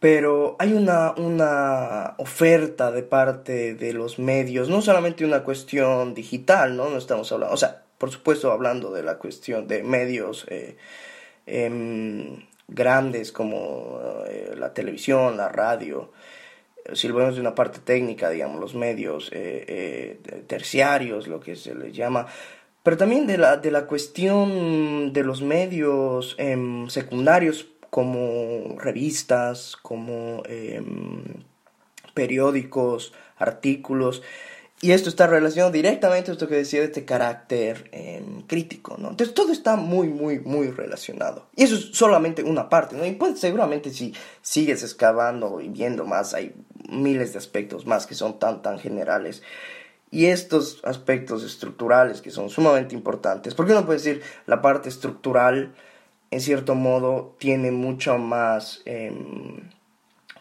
Pero 0.00 0.56
hay 0.58 0.72
una, 0.72 1.12
una 1.12 2.14
oferta 2.18 2.90
de 2.90 3.04
parte 3.04 3.74
de 3.74 3.92
los 3.92 4.18
medios, 4.18 4.68
no 4.68 4.82
solamente 4.82 5.24
una 5.24 5.44
cuestión 5.44 6.12
digital, 6.12 6.76
¿no? 6.76 6.90
No 6.90 6.98
estamos 6.98 7.30
hablando, 7.30 7.54
o 7.54 7.56
sea, 7.56 7.82
por 7.98 8.10
supuesto 8.10 8.50
hablando 8.50 8.90
de 8.90 9.04
la 9.04 9.18
cuestión 9.18 9.68
de 9.68 9.84
medios 9.84 10.44
eh, 10.48 10.76
em, 11.46 12.44
grandes 12.66 13.30
como 13.30 14.00
eh, 14.28 14.54
la 14.56 14.74
televisión, 14.74 15.36
la 15.36 15.48
radio, 15.48 16.10
si 16.92 17.08
lo 17.08 17.14
vemos 17.14 17.34
de 17.34 17.40
una 17.40 17.54
parte 17.54 17.78
técnica, 17.78 18.30
digamos, 18.30 18.60
los 18.60 18.74
medios 18.74 19.30
eh, 19.32 20.18
eh, 20.26 20.42
terciarios, 20.46 21.28
lo 21.28 21.40
que 21.40 21.56
se 21.56 21.74
les 21.74 21.94
llama, 21.94 22.26
pero 22.82 22.96
también 22.96 23.26
de 23.26 23.38
la, 23.38 23.56
de 23.56 23.70
la 23.70 23.86
cuestión 23.86 25.12
de 25.12 25.22
los 25.22 25.42
medios 25.42 26.34
em, 26.38 26.88
secundarios 26.88 27.68
como 27.90 28.76
revistas, 28.78 29.76
como 29.76 30.42
em, 30.46 31.22
periódicos, 32.14 33.12
artículos, 33.36 34.22
y 34.82 34.90
esto 34.90 35.08
está 35.08 35.28
relacionado 35.28 35.70
directamente 35.70 36.32
a 36.32 36.34
esto 36.34 36.48
que 36.48 36.56
decía 36.56 36.80
de 36.80 36.86
este 36.86 37.04
carácter 37.04 37.88
em, 37.92 38.42
crítico, 38.48 38.96
¿no? 38.98 39.10
Entonces 39.10 39.32
todo 39.32 39.52
está 39.52 39.76
muy, 39.76 40.08
muy, 40.08 40.40
muy 40.40 40.72
relacionado. 40.72 41.46
Y 41.54 41.62
eso 41.62 41.76
es 41.76 41.90
solamente 41.92 42.42
una 42.42 42.68
parte, 42.68 42.96
¿no? 42.96 43.06
Y 43.06 43.12
pues 43.12 43.38
seguramente 43.38 43.90
si 43.90 44.12
sigues 44.40 44.82
excavando 44.82 45.60
y 45.60 45.68
viendo 45.68 46.04
más, 46.04 46.34
hay 46.34 46.52
miles 46.88 47.32
de 47.32 47.38
aspectos 47.38 47.86
más 47.86 48.06
que 48.06 48.14
son 48.14 48.38
tan, 48.38 48.62
tan 48.62 48.78
generales. 48.78 49.42
Y 50.10 50.26
estos 50.26 50.80
aspectos 50.84 51.42
estructurales 51.42 52.20
que 52.20 52.30
son 52.30 52.50
sumamente 52.50 52.94
importantes, 52.94 53.54
porque 53.54 53.72
uno 53.72 53.86
puede 53.86 53.98
decir 53.98 54.22
la 54.46 54.60
parte 54.60 54.88
estructural, 54.88 55.74
en 56.30 56.40
cierto 56.40 56.74
modo, 56.74 57.34
tiene 57.38 57.70
mucho 57.70 58.18
más... 58.18 58.82
Em, 58.84 59.70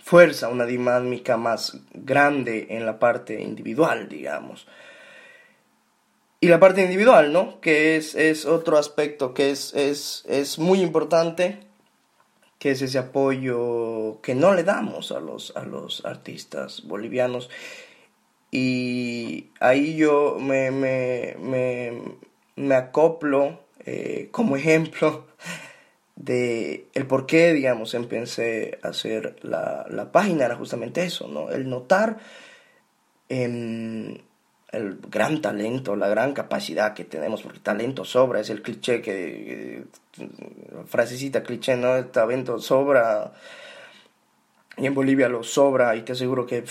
fuerza, 0.03 0.49
una 0.49 0.65
dinámica 0.65 1.37
más 1.37 1.77
grande 1.93 2.67
en 2.71 2.85
la 2.85 2.99
parte 2.99 3.41
individual, 3.41 4.09
digamos. 4.09 4.67
y 6.43 6.47
la 6.47 6.59
parte 6.59 6.81
individual, 6.81 7.31
¿no? 7.31 7.61
Que 7.61 7.95
es, 7.97 8.15
es 8.15 8.45
otro 8.47 8.79
aspecto 8.79 9.33
que 9.35 9.51
es, 9.51 9.75
es, 9.75 10.25
es, 10.27 10.57
muy 10.57 10.81
importante, 10.81 11.59
que 12.61 12.69
es 12.69 12.83
ese 12.83 12.99
apoyo 12.99 14.19
que 14.21 14.35
no 14.35 14.53
le 14.53 14.63
damos 14.63 15.11
a 15.11 15.19
los, 15.19 15.51
a 15.57 15.65
los 15.65 16.05
artistas 16.05 16.83
bolivianos. 16.85 17.49
Y 18.51 19.47
ahí 19.59 19.95
yo 19.95 20.37
me, 20.39 20.69
me, 20.69 21.35
me, 21.41 21.91
me 22.55 22.75
acoplo 22.75 23.61
eh, 23.83 24.27
como 24.29 24.57
ejemplo 24.57 25.25
de 26.15 26.85
el 26.93 27.07
por 27.07 27.25
qué, 27.25 27.51
digamos, 27.53 27.95
empecé 27.95 28.77
a 28.83 28.89
hacer 28.89 29.37
la, 29.41 29.87
la 29.89 30.11
página, 30.11 30.45
era 30.45 30.55
justamente 30.55 31.03
eso, 31.03 31.27
¿no? 31.27 31.49
El 31.49 31.67
notar 31.67 32.19
el 34.71 34.99
gran 35.09 35.41
talento, 35.41 35.95
la 35.95 36.07
gran 36.07 36.33
capacidad 36.33 36.93
que 36.93 37.03
tenemos, 37.03 37.41
porque 37.41 37.59
talento 37.59 38.05
sobra, 38.05 38.39
es 38.39 38.49
el 38.49 38.61
cliché 38.61 39.01
que, 39.01 39.83
frasecita 40.87 41.43
cliché, 41.43 41.75
¿no? 41.75 42.05
Talento 42.05 42.59
sobra, 42.59 43.33
y 44.77 44.85
en 44.85 44.93
Bolivia 44.93 45.27
lo 45.27 45.43
sobra, 45.43 45.95
y 45.95 46.03
te 46.03 46.13
aseguro 46.13 46.45
que 46.45 46.63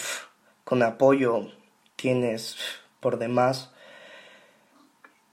con 0.64 0.82
apoyo 0.82 1.48
tienes 1.96 2.56
por 3.00 3.18
demás. 3.18 3.70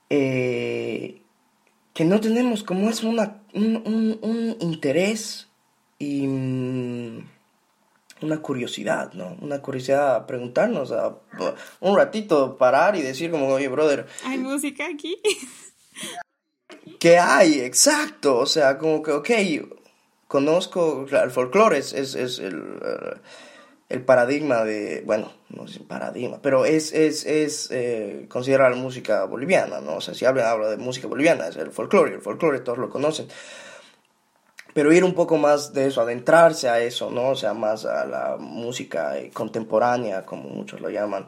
Eh, 0.09 1.21
que 1.93 2.05
no 2.05 2.19
tenemos 2.19 2.63
como 2.63 2.89
es 2.89 3.03
una, 3.03 3.41
un, 3.53 3.77
un, 3.86 4.19
un 4.21 4.57
interés 4.59 5.47
y 6.00 6.27
mm, 6.27 7.27
una 8.21 8.41
curiosidad, 8.41 9.13
¿no? 9.13 9.38
Una 9.41 9.62
curiosidad 9.62 10.15
a 10.15 10.27
preguntarnos, 10.27 10.91
a 10.91 11.17
un 11.79 11.95
ratito 11.95 12.57
parar 12.57 12.95
y 12.95 13.01
decir 13.01 13.31
como, 13.31 13.47
oye, 13.47 13.67
brother. 13.67 14.07
¿Hay 14.25 14.38
música 14.38 14.88
aquí? 14.88 15.21
¿Qué 17.00 17.17
hay? 17.17 17.59
Exacto. 17.59 18.38
O 18.38 18.45
sea, 18.45 18.77
como 18.77 19.01
que, 19.03 19.12
ok, 19.12 19.29
conozco, 20.27 21.05
el 21.09 21.31
folclore 21.31 21.77
es, 21.77 21.93
es, 21.93 22.15
es 22.15 22.39
el, 22.39 22.79
eh, 22.83 23.17
el, 23.89 24.03
paradigma 24.03 24.63
de, 24.63 25.03
bueno, 25.05 25.31
no 25.50 25.65
es 25.65 25.77
paradigma, 25.79 26.39
pero 26.41 26.65
es, 26.65 26.93
es, 26.93 27.25
es 27.25 27.69
eh, 27.71 28.25
considerar 28.29 28.71
la 28.71 28.77
música 28.77 29.25
boliviana, 29.25 29.79
¿no? 29.79 29.97
O 29.97 30.01
sea, 30.01 30.13
si 30.13 30.25
hablan, 30.25 30.47
habla 30.47 30.69
de 30.69 30.77
música 30.77 31.07
boliviana, 31.07 31.47
es 31.47 31.55
el 31.57 31.71
folclore, 31.71 32.15
el 32.15 32.21
folclore 32.21 32.59
todos 32.59 32.79
lo 32.79 32.89
conocen 32.89 33.27
pero 34.77 34.93
ir 34.93 35.03
un 35.03 35.15
poco 35.15 35.38
más 35.38 35.74
de 35.74 35.88
eso, 35.88 36.01
adentrarse 36.01 36.69
a 36.69 36.79
eso, 36.79 37.10
¿no? 37.10 37.29
O 37.29 37.36
sea, 37.36 37.55
más 37.55 37.84
a 37.84 38.05
la 38.05 38.38
música 38.39 39.17
eh, 39.17 39.31
contemporánea, 39.34 40.24
como 40.24 40.50
muchos 40.50 40.81
lo 40.81 40.91
llaman, 40.91 41.25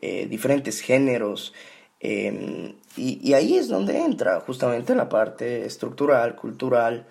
eh, 0.00 0.28
diferentes 0.30 0.80
géneros. 0.80 1.52
Em, 1.98 2.76
y, 2.96 3.32
ahí 3.32 3.56
es 3.56 3.66
donde 3.66 3.98
entra 3.98 4.38
justamente 4.38 4.94
la 4.94 5.08
parte 5.08 5.66
estructural, 5.66 6.36
cultural. 6.36 7.08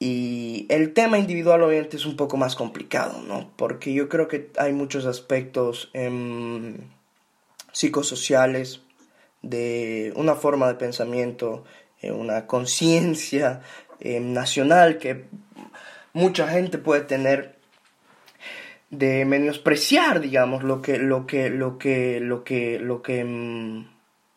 Y 0.00 0.66
el 0.68 0.92
tema 0.92 1.20
individual 1.20 1.62
obviamente 1.62 1.96
es 1.96 2.04
un 2.04 2.16
poco 2.16 2.36
más 2.36 2.56
complicado, 2.56 3.22
¿no? 3.22 3.52
Porque 3.54 3.94
yo 3.94 4.08
creo 4.08 4.26
que 4.26 4.50
hay 4.58 4.72
muchos 4.72 5.06
aspectos 5.06 5.88
em, 5.92 6.78
psicosociales 7.70 8.80
de 9.42 10.12
una 10.16 10.34
forma 10.34 10.66
de 10.66 10.74
pensamiento, 10.74 11.62
eh, 12.02 12.10
una 12.10 12.48
conciencia 12.48 13.62
eh, 14.00 14.20
nacional 14.20 14.98
que 14.98 15.26
mucha 16.12 16.48
gente 16.48 16.78
puede 16.78 17.02
tener 17.02 17.56
de 18.90 19.24
menospreciar, 19.24 20.20
digamos, 20.20 20.64
lo 20.64 20.82
que, 20.82 20.98
lo 20.98 21.26
que, 21.26 21.48
lo 21.48 21.78
que, 21.78 22.20
lo 22.20 22.42
que, 22.42 22.78
lo 22.80 23.02
que, 23.02 23.24
mm, 23.24 23.86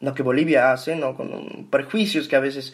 lo 0.01 0.13
que 0.13 0.23
Bolivia 0.23 0.71
hace, 0.71 0.95
¿no? 0.95 1.15
Con 1.15 1.67
prejuicios 1.71 2.27
que 2.27 2.35
a 2.35 2.39
veces, 2.39 2.73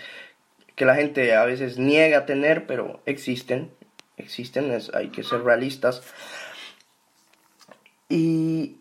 que 0.75 0.85
la 0.85 0.95
gente 0.95 1.33
a 1.35 1.45
veces 1.45 1.77
niega 1.77 2.25
tener, 2.25 2.67
pero 2.67 3.01
existen, 3.05 3.71
existen, 4.17 4.77
hay 4.93 5.09
que 5.09 5.23
ser 5.23 5.43
realistas. 5.43 6.03
Y, 8.09 8.78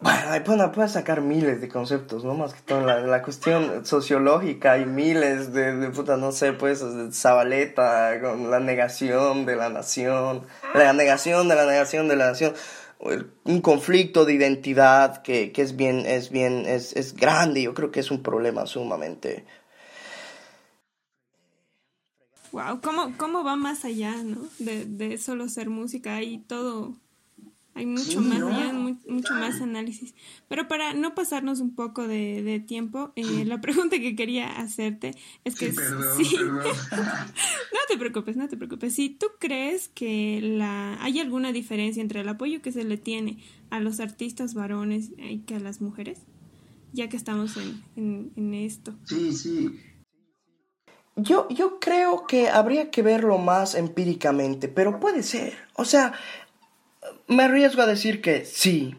bueno, 0.00 0.70
puede 0.72 0.88
sacar 0.88 1.22
miles 1.22 1.60
de 1.60 1.68
conceptos, 1.68 2.24
¿no? 2.24 2.34
Más 2.34 2.54
que 2.54 2.60
todo 2.62 2.80
la, 2.80 3.22
cuestión 3.22 3.84
sociológica 3.84 4.72
hay 4.72 4.86
miles 4.86 5.52
de, 5.52 5.90
puta, 5.90 6.16
no 6.16 6.30
sé, 6.30 6.52
pues, 6.52 6.84
Zabaleta 7.12 8.20
con 8.20 8.50
la 8.50 8.60
negación 8.60 9.44
de 9.44 9.56
la 9.56 9.68
nación, 9.70 10.46
la 10.74 10.92
negación 10.92 11.48
de 11.48 11.54
la 11.56 11.66
negación 11.66 12.08
de 12.08 12.16
la 12.16 12.26
nación, 12.28 12.54
un 13.44 13.60
conflicto 13.60 14.24
de 14.24 14.34
identidad 14.34 15.22
que, 15.22 15.50
que 15.52 15.62
es 15.62 15.76
bien, 15.76 16.06
es 16.06 16.30
bien, 16.30 16.64
es, 16.66 16.94
es 16.94 17.14
grande, 17.14 17.62
yo 17.62 17.74
creo 17.74 17.90
que 17.90 18.00
es 18.00 18.10
un 18.10 18.22
problema 18.22 18.66
sumamente... 18.66 19.44
Wow, 22.50 22.80
¿cómo, 22.80 23.12
cómo 23.18 23.44
va 23.44 23.56
más 23.56 23.84
allá, 23.84 24.14
¿no? 24.22 24.38
De, 24.58 24.86
de 24.86 25.18
solo 25.18 25.48
ser 25.50 25.68
música, 25.68 26.16
hay 26.16 26.38
todo 26.38 26.94
hay 27.78 27.86
mucho 27.86 28.20
más 28.20 28.40
mucho 29.06 29.34
más 29.34 29.60
análisis. 29.60 30.14
Pero 30.48 30.66
para 30.66 30.94
no 30.94 31.14
pasarnos 31.14 31.60
un 31.60 31.74
poco 31.76 32.08
de, 32.08 32.62
tiempo, 32.66 33.12
eh, 33.14 33.22
la 33.46 33.60
pregunta 33.60 33.98
que 33.98 34.16
quería 34.16 34.58
hacerte 34.58 35.14
es 35.44 35.54
que... 35.54 35.72
Sí, 35.72 36.36
no 36.40 37.80
te 37.88 37.96
preocupes, 37.96 38.36
no 38.36 38.48
te 38.48 38.56
preocupes. 38.56 38.94
Si 38.94 39.10
tú 39.10 39.26
crees 39.38 39.88
que 39.88 40.40
la 40.42 41.02
hay 41.02 41.20
alguna 41.20 41.52
diferencia 41.52 42.02
entre 42.02 42.20
el 42.20 42.28
apoyo 42.28 42.60
que 42.62 42.72
se 42.72 42.82
le 42.82 42.96
tiene 42.96 43.38
a 43.70 43.78
los 43.78 44.00
artistas 44.00 44.54
varones 44.54 45.12
y 45.16 45.38
que 45.40 45.54
a 45.54 45.60
las 45.60 45.80
mujeres, 45.80 46.22
ya 46.92 47.08
que 47.08 47.16
estamos 47.16 47.56
en, 47.56 48.32
en, 48.34 48.54
esto. 48.54 48.94
Sí, 49.04 49.32
sí. 49.32 49.80
Yo, 51.14 51.48
yo 51.48 51.78
creo 51.78 52.26
que 52.26 52.48
habría 52.48 52.90
que 52.90 53.02
verlo 53.02 53.38
más 53.38 53.74
empíricamente, 53.74 54.68
pero 54.68 54.98
puede 54.98 55.22
ser. 55.22 55.54
O 55.74 55.84
sea, 55.84 56.12
me 57.26 57.44
arriesgo 57.44 57.82
a 57.82 57.86
decir 57.86 58.20
que 58.20 58.44
sí, 58.44 58.96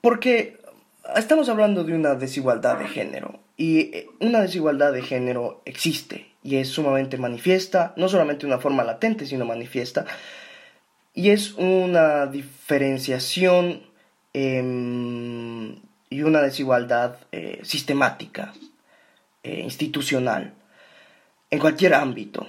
porque 0.00 0.58
estamos 1.16 1.48
hablando 1.48 1.84
de 1.84 1.94
una 1.94 2.14
desigualdad 2.14 2.78
de 2.78 2.88
género 2.88 3.40
y 3.56 3.80
eh, 3.96 4.08
una 4.20 4.40
desigualdad 4.40 4.92
de 4.92 5.02
género 5.02 5.62
existe 5.64 6.32
y 6.42 6.56
es 6.56 6.68
sumamente 6.68 7.18
manifiesta, 7.18 7.92
no 7.96 8.08
solamente 8.08 8.46
de 8.46 8.52
una 8.52 8.60
forma 8.60 8.84
latente, 8.84 9.26
sino 9.26 9.44
manifiesta, 9.44 10.06
y 11.12 11.30
es 11.30 11.54
una 11.54 12.26
diferenciación 12.26 13.82
em, 14.32 15.80
y 16.08 16.22
una 16.22 16.42
desigualdad 16.42 17.16
eh, 17.32 17.60
sistemática, 17.64 18.52
eh, 19.42 19.60
institucional, 19.60 20.54
en 21.50 21.58
cualquier 21.58 21.94
ámbito 21.94 22.46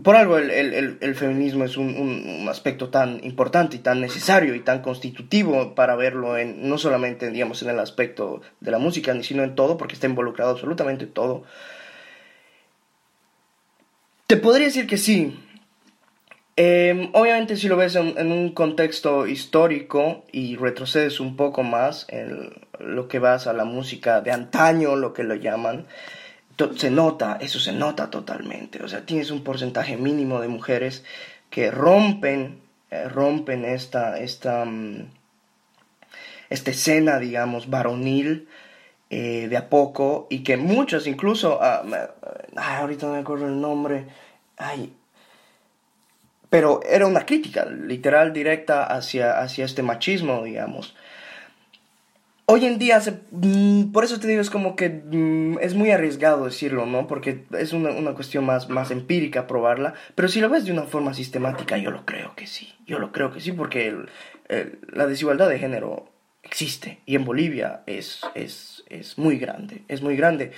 por 0.00 0.16
algo 0.16 0.38
el, 0.38 1.14
feminismo 1.14 1.64
es 1.64 1.76
un, 1.76 2.46
aspecto 2.48 2.88
tan 2.88 3.22
importante 3.24 3.76
y 3.76 3.80
tan 3.80 4.00
necesario 4.00 4.54
y 4.54 4.60
tan 4.60 4.80
constitutivo 4.80 5.74
para 5.74 5.96
verlo 5.96 6.38
en, 6.38 6.66
no 6.68 6.78
solamente 6.78 7.30
digamos, 7.30 7.62
en 7.62 7.70
el 7.70 7.78
aspecto 7.78 8.40
de 8.60 8.70
la 8.70 8.78
música, 8.78 9.14
sino 9.22 9.42
en 9.42 9.54
todo, 9.54 9.76
porque 9.76 9.94
está 9.94 10.06
involucrado 10.06 10.52
absolutamente 10.52 11.06
todo. 11.06 11.44
Te 14.26 14.38
podría 14.38 14.66
decir 14.66 14.86
que 14.86 14.96
sí. 14.96 15.38
Em, 16.56 17.10
obviamente 17.12 17.56
si 17.56 17.68
lo 17.68 17.76
ves 17.76 17.94
en, 17.96 18.14
en, 18.16 18.32
un 18.32 18.52
contexto 18.52 19.26
histórico 19.26 20.24
y 20.32 20.56
retrocedes 20.56 21.20
un 21.20 21.36
poco 21.36 21.62
más 21.62 22.06
en 22.08 22.50
lo 22.78 23.08
que 23.08 23.18
vas 23.18 23.46
a 23.46 23.52
la 23.52 23.64
música 23.64 24.20
de 24.20 24.32
antaño, 24.32 24.96
lo 24.96 25.12
que 25.14 25.22
lo 25.22 25.34
llaman, 25.34 25.86
se 26.74 26.90
nota, 26.90 27.38
eso 27.40 27.58
se 27.58 27.72
nota 27.72 28.10
totalmente. 28.10 28.82
O 28.82 28.88
sea, 28.88 29.04
tienes 29.04 29.30
un 29.30 29.42
porcentaje 29.42 29.96
mínimo 29.96 30.40
de 30.40 30.48
mujeres 30.48 31.04
que 31.50 31.70
rompen, 31.70 32.60
eh, 32.90 33.08
rompen 33.08 33.64
esta, 33.64 34.18
esta, 34.18 34.64
mm, 34.64 35.08
esta 36.50 36.70
escena, 36.70 37.18
digamos, 37.18 37.68
varonil 37.68 38.48
eh, 39.10 39.48
de 39.48 39.56
a 39.56 39.68
poco 39.68 40.26
y 40.30 40.42
que 40.42 40.56
muchas 40.56 41.06
incluso, 41.06 41.58
ah, 41.62 41.82
ahorita 42.56 43.06
no 43.06 43.12
me 43.12 43.18
acuerdo 43.18 43.46
el 43.46 43.60
nombre, 43.60 44.06
ay, 44.56 44.92
pero 46.48 46.80
era 46.82 47.06
una 47.06 47.26
crítica 47.26 47.64
literal 47.66 48.32
directa 48.32 48.84
hacia, 48.84 49.40
hacia 49.40 49.64
este 49.64 49.82
machismo, 49.82 50.44
digamos 50.44 50.94
hoy 52.46 52.66
en 52.66 52.78
día, 52.78 53.00
mm, 53.30 53.92
por 53.92 54.04
eso 54.04 54.20
te 54.20 54.28
digo, 54.28 54.40
es 54.40 54.50
como 54.50 54.76
que 54.76 54.88
mm, 54.88 55.58
es 55.60 55.74
muy 55.74 55.90
arriesgado 55.90 56.44
decirlo, 56.44 56.86
¿no? 56.86 57.06
Porque 57.06 57.44
es 57.58 57.72
una, 57.72 57.90
una, 57.90 58.14
cuestión 58.14 58.44
más, 58.44 58.68
más 58.68 58.90
empírica 58.90 59.46
probarla, 59.46 59.94
pero 60.14 60.28
si 60.28 60.40
lo 60.40 60.48
ves 60.48 60.64
de 60.64 60.72
una 60.72 60.84
forma 60.84 61.14
sistemática, 61.14 61.78
yo 61.78 61.90
lo 61.90 62.04
creo 62.04 62.34
que 62.34 62.46
sí, 62.46 62.74
yo 62.86 62.98
lo 62.98 63.12
creo 63.12 63.32
que 63.32 63.40
sí, 63.40 63.52
porque 63.52 63.96
la 64.92 65.06
desigualdad 65.06 65.48
de 65.48 65.58
género 65.58 66.12
existe 66.42 67.00
y 67.06 67.16
en 67.16 67.24
Bolivia 67.24 67.82
es, 67.86 68.20
es, 68.34 68.84
es 68.88 69.16
muy 69.16 69.38
grande, 69.38 69.84
es 69.88 70.02
muy 70.02 70.16
grande. 70.16 70.52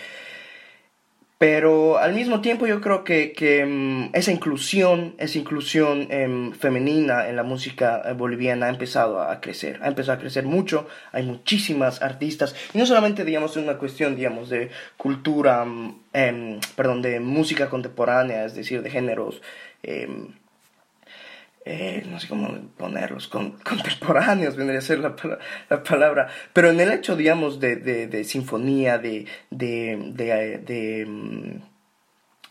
Pero 1.39 1.99
al 1.99 2.15
mismo 2.15 2.41
tiempo 2.41 2.67
yo 2.67 2.81
creo 2.81 3.03
que, 3.05 3.65
mm, 3.67 4.15
esa 4.15 4.33
inclusión, 4.33 5.15
esa 5.19 5.39
inclusión 5.39 6.07
em, 6.11 6.53
femenina 6.53 7.29
en 7.29 7.37
la 7.37 7.43
música 7.43 8.03
eh, 8.05 8.13
boliviana 8.13 8.67
ha 8.67 8.69
empezado 8.71 9.21
a 9.21 9.41
crecer, 9.41 9.81
ha 9.83 9.89
empezado 9.89 10.19
a 10.19 10.21
crecer 10.21 10.45
mucho, 10.45 10.87
hay 11.13 11.25
muchísimas 11.25 12.03
artistas, 12.03 12.55
y 12.73 12.79
no 12.79 12.87
solamente, 12.87 13.25
digamos, 13.25 13.57
una 13.57 13.79
cuestión, 13.79 14.17
digamos, 14.17 14.49
de 14.49 14.71
cultura, 14.97 15.67
em, 16.13 16.61
perdón, 16.77 17.03
de 17.03 17.21
música 17.21 17.69
contemporánea, 17.69 18.45
es 18.45 18.55
decir, 18.55 18.83
de 18.83 18.91
géneros 18.91 19.43
em, 19.83 20.29
eh, 21.67 22.05
no 22.11 22.21
sé 22.21 22.29
cómo 22.29 22.55
ponerlos, 22.77 23.27
con, 23.29 23.53
contemporáneos 23.65 24.57
vendría 24.57 24.81
a 24.81 24.83
ser 24.83 24.99
la, 24.99 25.17
la, 25.71 25.83
palabra, 25.83 26.29
pero 26.53 26.71
en 26.71 26.79
el 26.79 26.93
hecho, 26.93 27.17
digamos, 27.17 27.59
de, 27.59 27.77
de, 27.77 28.07
de 28.07 28.25
sinfonía, 28.25 28.99
de, 28.99 29.27
de, 29.51 31.07
mm, 31.09 31.63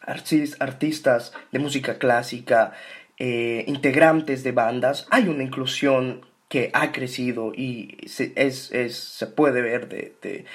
artistas 0.02 1.34
de 1.52 1.60
música 1.60 1.99
clásica, 1.99 2.73
eh, 3.19 3.63
integrantes 3.67 4.43
de 4.43 4.52
bandas, 4.52 5.08
hay 5.12 5.28
una 5.28 5.43
inclusión 5.43 6.26
que 6.49 6.71
ha 6.73 6.91
crecido 6.91 7.54
y 7.54 7.97
se, 8.08 8.34
es, 8.36 8.71
es, 8.71 8.97
se 8.97 9.28
puede 9.28 9.62
ver 9.62 9.89
de, 9.89 10.45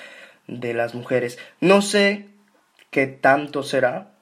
de 0.49 0.75
las 0.75 0.95
mujeres. 0.95 1.39
No 1.61 1.81
sé 1.81 2.27
qué 2.91 3.07
tanto 3.07 3.63
será, 3.63 4.18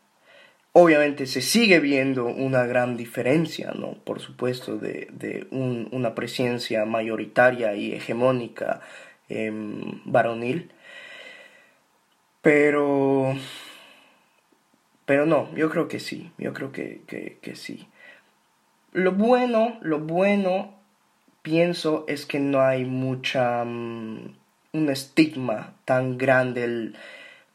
Obviamente 0.79 1.25
se 1.25 1.41
sigue 1.41 1.81
viendo 1.81 2.27
una 2.27 2.67
gran 2.67 2.99
diferencia, 2.99 3.73
¿no? 3.75 3.95
Por 3.95 4.21
supuesto, 4.21 4.77
de, 4.77 5.47
una 5.51 6.15
presencia 6.15 6.85
mayoritaria 6.85 7.75
y 7.75 7.95
hegemónica 7.95 8.83
em, 9.31 10.03
varonil. 10.05 10.71
Pero... 12.43 13.35
Pero 15.07 15.25
no, 15.25 15.49
yo 15.55 15.71
creo 15.71 15.89
que 15.89 15.99
sí, 15.99 16.31
yo 16.37 16.53
creo 16.53 16.73
que, 16.73 17.01
que 17.41 17.57
sí. 17.57 17.89
Lo 18.93 19.13
bueno, 19.13 19.79
lo 19.81 20.01
bueno, 20.01 20.75
pienso, 21.41 22.05
es 22.07 22.27
que 22.27 22.39
no 22.39 22.61
hay 22.61 22.85
mucha... 22.85 23.65
Mm, 23.65 24.35
un 24.75 24.91
estigma 24.91 25.73
tan 25.87 26.19
grande 26.19 26.65
el, 26.65 26.97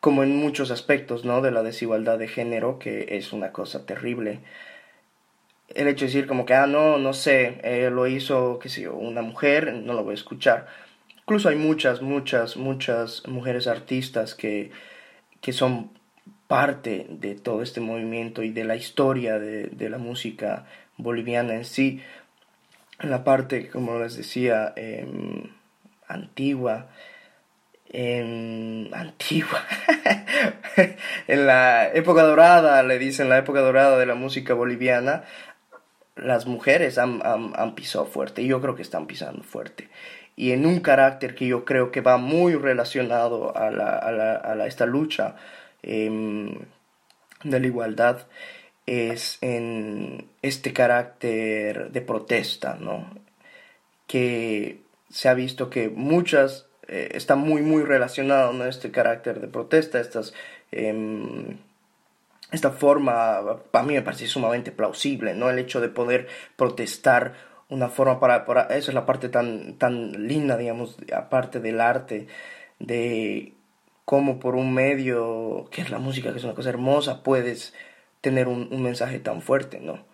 como 0.01 0.23
en 0.23 0.35
muchos 0.35 0.71
aspectos, 0.71 1.23
¿no? 1.23 1.41
De 1.41 1.51
la 1.51 1.63
desigualdad 1.63 2.17
de 2.17 2.27
género, 2.27 2.79
que 2.79 3.17
es 3.17 3.31
una 3.33 3.51
cosa 3.53 3.85
terrible. 3.85 4.39
El 5.69 5.87
hecho 5.87 6.05
de 6.05 6.11
decir 6.11 6.27
como 6.27 6.45
que, 6.45 6.55
ah, 6.55 6.67
no, 6.67 6.97
no 6.97 7.13
sé, 7.13 7.61
eh, 7.63 7.89
lo 7.91 8.07
hizo, 8.07 8.59
qué 8.59 8.67
sé 8.67 8.89
una 8.89 9.21
mujer, 9.21 9.73
no 9.73 9.93
lo 9.93 10.03
voy 10.03 10.11
a 10.11 10.15
escuchar. 10.15 10.67
Incluso 11.19 11.49
hay 11.49 11.55
muchas, 11.55 12.01
muchas, 12.01 12.57
muchas 12.57 13.25
mujeres 13.27 13.67
artistas 13.67 14.35
que, 14.35 14.71
que 15.39 15.53
son 15.53 15.91
parte 16.47 17.05
de 17.09 17.35
todo 17.35 17.61
este 17.61 17.79
movimiento 17.79 18.43
y 18.43 18.49
de 18.51 18.65
la 18.65 18.75
historia 18.75 19.39
de, 19.39 19.67
de 19.67 19.89
la 19.89 19.99
música 19.99 20.65
boliviana 20.97 21.53
en 21.53 21.63
sí. 21.63 22.01
La 22.99 23.23
parte, 23.23 23.69
como 23.69 23.99
les 23.99 24.17
decía, 24.17 24.73
em, 24.75 25.43
antigua, 26.07 26.89
en 27.93 28.89
antigua, 28.93 29.65
en 31.27 31.45
la 31.45 31.89
época 31.93 32.23
dorada, 32.23 32.81
le 32.83 32.97
dicen 32.99 33.27
la 33.27 33.37
época 33.37 33.59
dorada 33.59 33.97
de 33.99 34.05
la 34.05 34.15
música 34.15 34.53
boliviana, 34.53 35.25
las 36.15 36.45
mujeres 36.45 36.97
han, 36.97 37.21
han, 37.23 37.75
pisado 37.75 38.05
fuerte 38.05 38.45
yo 38.45 38.61
creo 38.61 38.75
que 38.75 38.81
están 38.81 39.07
pisando 39.07 39.43
fuerte. 39.43 39.89
Y 40.35 40.51
en 40.51 40.65
un 40.65 40.79
carácter 40.79 41.35
que 41.35 41.47
yo 41.47 41.65
creo 41.65 41.91
que 41.91 42.01
va 42.01 42.17
muy 42.17 42.55
relacionado 42.55 43.55
a, 43.55 43.69
la, 43.69 43.97
a, 43.97 44.11
la, 44.11 44.35
a 44.35 44.67
esta 44.67 44.85
lucha 44.85 45.35
em, 45.83 46.59
de 47.43 47.59
la 47.59 47.67
igualdad 47.67 48.27
es 48.85 49.37
en 49.41 50.29
este 50.41 50.73
carácter 50.73 51.91
de 51.91 52.01
protesta, 52.01 52.77
¿no? 52.79 53.09
Que 54.07 54.81
se 55.09 55.29
ha 55.29 55.33
visto 55.33 55.69
que 55.69 55.89
muchas 55.89 56.70
eh, 56.91 57.11
está 57.15 57.35
muy, 57.37 57.61
muy 57.61 57.83
relacionado, 57.83 58.51
¿no? 58.53 58.65
Este 58.65 58.91
carácter 58.91 59.39
de 59.39 59.47
protesta, 59.47 59.99
estas, 60.01 60.33
em, 60.71 61.57
esta 62.51 62.71
forma, 62.71 63.37
a 63.73 63.83
mí 63.83 63.93
me 63.93 64.01
parece 64.01 64.27
sumamente 64.27 64.71
plausible, 64.73 65.33
¿no? 65.33 65.49
El 65.49 65.59
hecho 65.59 65.79
de 65.79 65.87
poder 65.89 66.27
protestar 66.57 67.33
una 67.69 67.87
forma 67.89 68.19
para, 68.19 68.45
para 68.45 68.63
eso 68.75 68.91
es 68.91 68.95
la 68.95 69.05
parte 69.05 69.29
tan, 69.29 69.75
tan 69.77 70.27
linda, 70.27 70.57
digamos, 70.57 70.97
aparte 71.15 71.61
del 71.61 71.79
arte, 71.81 72.27
de 72.79 73.53
cómo 74.05 74.39
por 74.39 74.55
un 74.55 74.73
medio, 74.73 75.69
que 75.71 75.81
es 75.81 75.89
la 75.91 75.99
música, 75.99 76.31
que 76.31 76.39
es 76.39 76.43
una 76.43 76.55
cosa 76.55 76.69
hermosa, 76.69 77.23
puedes 77.23 77.73
tener 78.21 78.47
un, 78.49 78.67
un 78.71 78.83
mensaje 78.83 79.19
tan 79.19 79.41
fuerte, 79.41 79.79
¿no? 79.79 80.10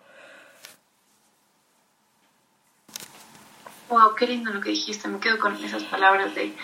Wow, 3.88 4.14
qué 4.14 4.26
lindo 4.26 4.52
lo 4.52 4.60
que 4.60 4.70
dijiste. 4.70 5.08
Me 5.08 5.18
quedo 5.18 5.38
con 5.38 5.54
esas 5.64 5.84
palabras 5.84 6.34
de, 6.34 6.54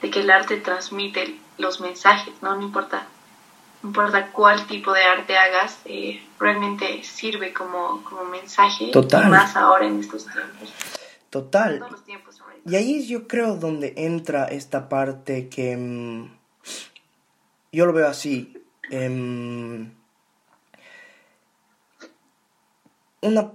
que 0.00 0.20
el 0.20 0.30
arte 0.30 0.58
transmite 0.58 1.38
los 1.56 1.80
mensajes, 1.80 2.34
¿no? 2.42 2.54
No 2.56 2.62
importa, 2.62 3.06
no 3.82 3.88
importa 3.88 4.30
cuál 4.32 4.66
tipo 4.66 4.92
de 4.92 5.02
arte 5.02 5.36
hagas, 5.38 5.80
eh, 5.84 6.22
realmente 6.38 7.02
sirve 7.04 7.52
como, 7.52 8.02
como 8.04 8.24
mensaje. 8.24 8.90
Total. 8.92 9.30
más 9.30 9.56
ahora 9.56 9.86
en 9.86 10.00
estos 10.00 10.26
tiempos. 10.26 10.72
Total. 11.30 11.84
y 12.64 12.76
ahí 12.76 13.00
es 13.00 13.08
yo 13.08 13.26
creo 13.26 13.56
donde 13.56 13.92
entra 13.96 14.44
esta 14.44 14.88
parte 14.88 15.48
que 15.48 15.76
mm, 15.76 16.30
yo 17.72 17.86
lo 17.86 17.92
veo 17.92 18.08
así. 18.08 18.56
Em, 18.90 19.92
una 23.20 23.50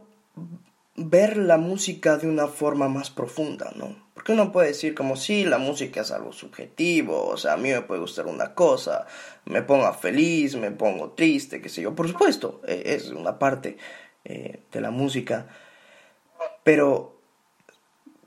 ver 1.07 1.38
la 1.38 1.57
música 1.57 2.17
de 2.17 2.27
una 2.27 2.47
forma 2.47 2.89
más 2.89 3.09
profunda, 3.09 3.71
¿no? 3.75 3.95
Porque 4.13 4.33
uno 4.33 4.51
puede 4.51 4.69
decir 4.69 4.93
como 4.93 5.15
si 5.15 5.45
la 5.45 5.57
música 5.57 6.01
es 6.01 6.12
algo 6.12 6.33
subjetivo, 6.33 7.25
o 7.27 7.38
sea, 7.38 7.53
a 7.53 7.57
mí 7.57 7.69
me 7.69 7.81
puede 7.81 8.01
gustar 8.01 8.27
una 8.27 8.53
cosa, 8.53 9.05
me 9.45 9.62
ponga 9.62 9.93
feliz, 9.93 10.55
me 10.57 10.71
pongo 10.71 11.12
triste, 11.12 11.62
qué 11.62 11.69
sé 11.69 11.81
yo. 11.81 11.95
Por 11.95 12.09
supuesto, 12.09 12.62
e, 12.67 12.83
es 12.85 13.09
una 13.12 13.39
parte 13.39 13.77
eh, 14.25 14.63
de 14.71 14.81
la 14.81 14.91
música, 14.91 15.47
pero 16.63 17.21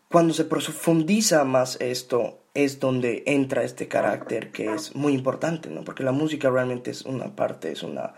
cuando 0.08 0.32
se 0.32 0.46
profundiza 0.46 1.44
más 1.44 1.78
esto, 1.80 2.38
es 2.54 2.80
donde 2.80 3.22
entra 3.26 3.62
este 3.62 3.88
carácter 3.88 4.50
que 4.50 4.72
es 4.72 4.94
muy 4.94 5.12
importante, 5.12 5.68
¿no? 5.68 5.84
Porque 5.84 6.04
la 6.04 6.12
música 6.12 6.48
realmente 6.48 6.90
es 6.90 7.02
una 7.02 7.36
parte, 7.36 7.72
es 7.72 7.82
una, 7.82 8.14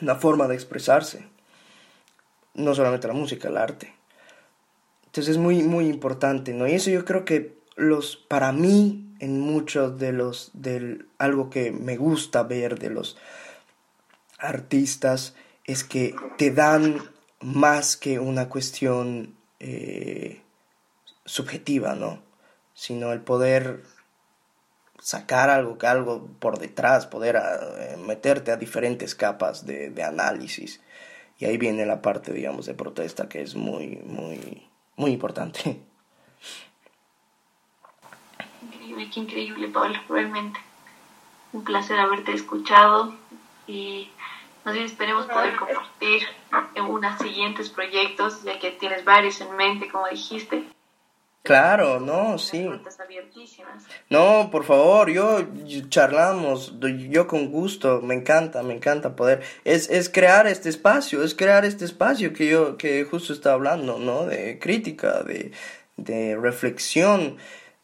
una 0.00 0.14
forma 0.14 0.46
de 0.46 0.54
expresarse 0.54 1.37
no 2.54 2.74
solamente 2.74 3.08
la 3.08 3.14
música, 3.14 3.48
el 3.48 3.56
arte. 3.56 3.94
Entonces 5.06 5.32
es 5.32 5.38
muy, 5.38 5.62
muy 5.62 5.88
importante, 5.88 6.52
¿no? 6.52 6.66
Y 6.68 6.72
eso 6.72 6.90
yo 6.90 7.04
creo 7.04 7.24
que 7.24 7.58
los, 7.76 8.16
para 8.16 8.52
mí, 8.52 9.14
en 9.20 9.40
muchos 9.40 9.98
de 9.98 10.12
los, 10.12 10.50
del, 10.52 11.08
algo 11.18 11.48
que 11.48 11.72
me 11.72 11.96
gusta 11.96 12.42
ver 12.42 12.78
de 12.78 12.90
los 12.90 13.16
artistas, 14.38 15.34
es 15.64 15.84
que 15.84 16.14
te 16.36 16.50
dan 16.50 17.02
más 17.40 17.96
que 17.96 18.18
una 18.18 18.48
cuestión 18.48 19.36
eh, 19.60 20.42
subjetiva, 21.24 21.94
¿no? 21.94 22.22
Sino 22.74 23.12
el 23.12 23.20
poder 23.20 23.82
sacar 25.00 25.50
algo, 25.50 25.78
algo 25.82 26.26
por 26.38 26.58
detrás, 26.58 27.06
poder 27.06 27.36
eh, 27.36 27.96
meterte 27.96 28.50
a 28.50 28.56
diferentes 28.56 29.14
capas 29.14 29.66
de, 29.66 29.90
de 29.90 30.02
análisis. 30.02 30.80
Y 31.38 31.44
ahí 31.44 31.56
viene 31.56 31.86
la 31.86 32.02
parte, 32.02 32.32
digamos, 32.32 32.66
de 32.66 32.74
protesta 32.74 33.28
que 33.28 33.42
es 33.42 33.54
muy, 33.54 34.00
muy, 34.04 34.66
muy 34.96 35.12
importante. 35.12 35.80
Increíble, 38.62 39.08
qué 39.12 39.20
increíble, 39.20 39.68
Pablo, 39.68 39.98
realmente. 40.08 40.58
Un 41.52 41.64
placer 41.64 41.98
haberte 41.98 42.32
escuchado 42.32 43.14
y 43.66 44.10
más 44.64 44.74
bien 44.74 44.86
esperemos 44.86 45.26
poder 45.26 45.56
compartir 45.56 46.22
en 46.74 46.84
unos 46.84 47.18
siguientes 47.18 47.70
proyectos, 47.70 48.42
ya 48.42 48.58
que 48.58 48.72
tienes 48.72 49.04
varios 49.04 49.40
en 49.40 49.56
mente, 49.56 49.88
como 49.88 50.08
dijiste. 50.08 50.64
Claro, 51.42 51.98
no, 52.00 52.38
sí. 52.38 52.68
No, 54.10 54.50
por 54.50 54.64
favor, 54.64 55.10
yo, 55.10 55.46
charlamos, 55.88 56.74
yo 57.10 57.26
con 57.26 57.50
gusto, 57.50 58.00
me 58.02 58.14
encanta, 58.14 58.62
me 58.62 58.74
encanta 58.74 59.16
poder, 59.16 59.42
es, 59.64 59.88
es 59.90 60.08
crear 60.08 60.46
este 60.46 60.68
espacio, 60.68 61.22
es 61.22 61.34
crear 61.34 61.64
este 61.64 61.84
espacio 61.84 62.32
que 62.32 62.48
yo, 62.48 62.76
que 62.76 63.04
justo 63.04 63.32
estaba 63.32 63.54
hablando, 63.54 63.98
¿no? 63.98 64.26
De 64.26 64.58
crítica, 64.58 65.22
de, 65.22 65.52
de 65.96 66.36
reflexión, 66.36 67.36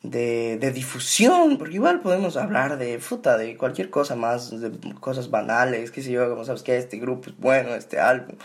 de, 0.02 0.58
de 0.58 0.70
difusión, 0.72 1.56
porque 1.58 1.74
igual 1.76 2.00
podemos 2.00 2.36
hablar 2.36 2.78
de 2.78 2.98
puta, 2.98 3.36
de 3.38 3.56
cualquier 3.56 3.90
cosa 3.90 4.16
más, 4.16 4.60
de 4.60 4.70
cosas 5.00 5.30
banales, 5.30 5.90
qué 5.90 6.02
sé 6.02 6.12
yo, 6.12 6.28
como 6.30 6.44
sabes 6.44 6.62
que 6.62 6.76
este 6.76 6.98
grupo 6.98 7.30
es 7.30 7.36
bueno, 7.38 7.74
este 7.74 7.98
álbum. 8.00 8.36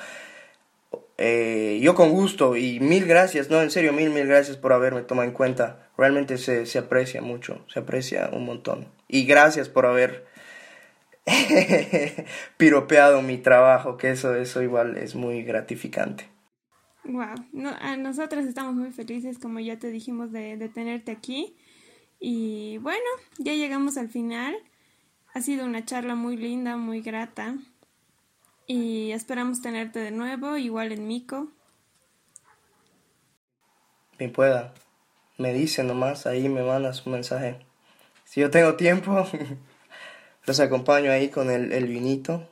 Eh, 1.21 1.81
yo 1.81 1.95
con 1.95 2.11
gusto 2.11 2.55
y 2.55 2.79
mil 2.79 3.05
gracias, 3.05 3.49
no, 3.49 3.61
en 3.61 3.71
serio, 3.71 3.91
mil, 3.91 4.09
mil 4.09 4.25
gracias 4.25 4.55
por 4.55 4.71
haberme 4.71 5.01
tomado 5.01 5.27
en 5.27 5.33
cuenta. 5.33 5.89
Realmente 5.97 6.37
se, 6.37 6.65
se 6.65 6.79
aprecia 6.79 7.21
mucho, 7.21 7.65
se 7.67 7.79
aprecia 7.79 8.29
un 8.31 8.45
montón. 8.45 8.87
Y 9.09 9.25
gracias 9.25 9.67
por 9.67 9.85
haber 9.85 10.25
piropeado 12.57 13.21
mi 13.21 13.37
trabajo, 13.37 13.97
que 13.97 14.11
eso, 14.11 14.33
eso 14.33 14.61
igual 14.61 14.95
es 14.95 15.15
muy 15.15 15.43
gratificante. 15.43 16.29
Wow, 17.03 17.35
a 17.81 17.97
nosotras 17.97 18.45
estamos 18.45 18.75
muy 18.75 18.91
felices, 18.91 19.39
como 19.39 19.59
ya 19.59 19.77
te 19.77 19.91
dijimos, 19.91 20.31
de, 20.31 20.55
de 20.55 20.69
tenerte 20.69 21.11
aquí. 21.11 21.57
Y 22.21 22.77
bueno, 22.77 23.09
ya 23.39 23.53
llegamos 23.55 23.97
al 23.97 24.07
final. 24.07 24.55
Ha 25.33 25.41
sido 25.41 25.65
una 25.65 25.83
charla 25.83 26.15
muy 26.15 26.37
linda, 26.37 26.77
muy 26.77 27.01
grata. 27.01 27.57
Y 28.71 29.13
esperamos 29.13 29.63
tenerte 29.63 29.97
de 29.97 30.11
nuevo, 30.11 30.55
igual 30.55 30.91
en 30.91 31.07
Mico. 31.07 31.47
Bien 34.19 34.31
pueda. 34.31 34.75
Me 35.39 35.53
dice 35.53 35.83
nomás, 35.83 36.27
ahí 36.27 36.49
me 36.49 36.61
mandas 36.61 37.03
un 37.07 37.13
mensaje. 37.13 37.65
Si 38.25 38.41
yo 38.41 38.51
tengo 38.51 38.75
tiempo, 38.75 39.27
los 40.45 40.59
acompaño 40.59 41.11
ahí 41.11 41.29
con 41.29 41.49
el, 41.49 41.71
el 41.71 41.87
vinito. 41.87 42.47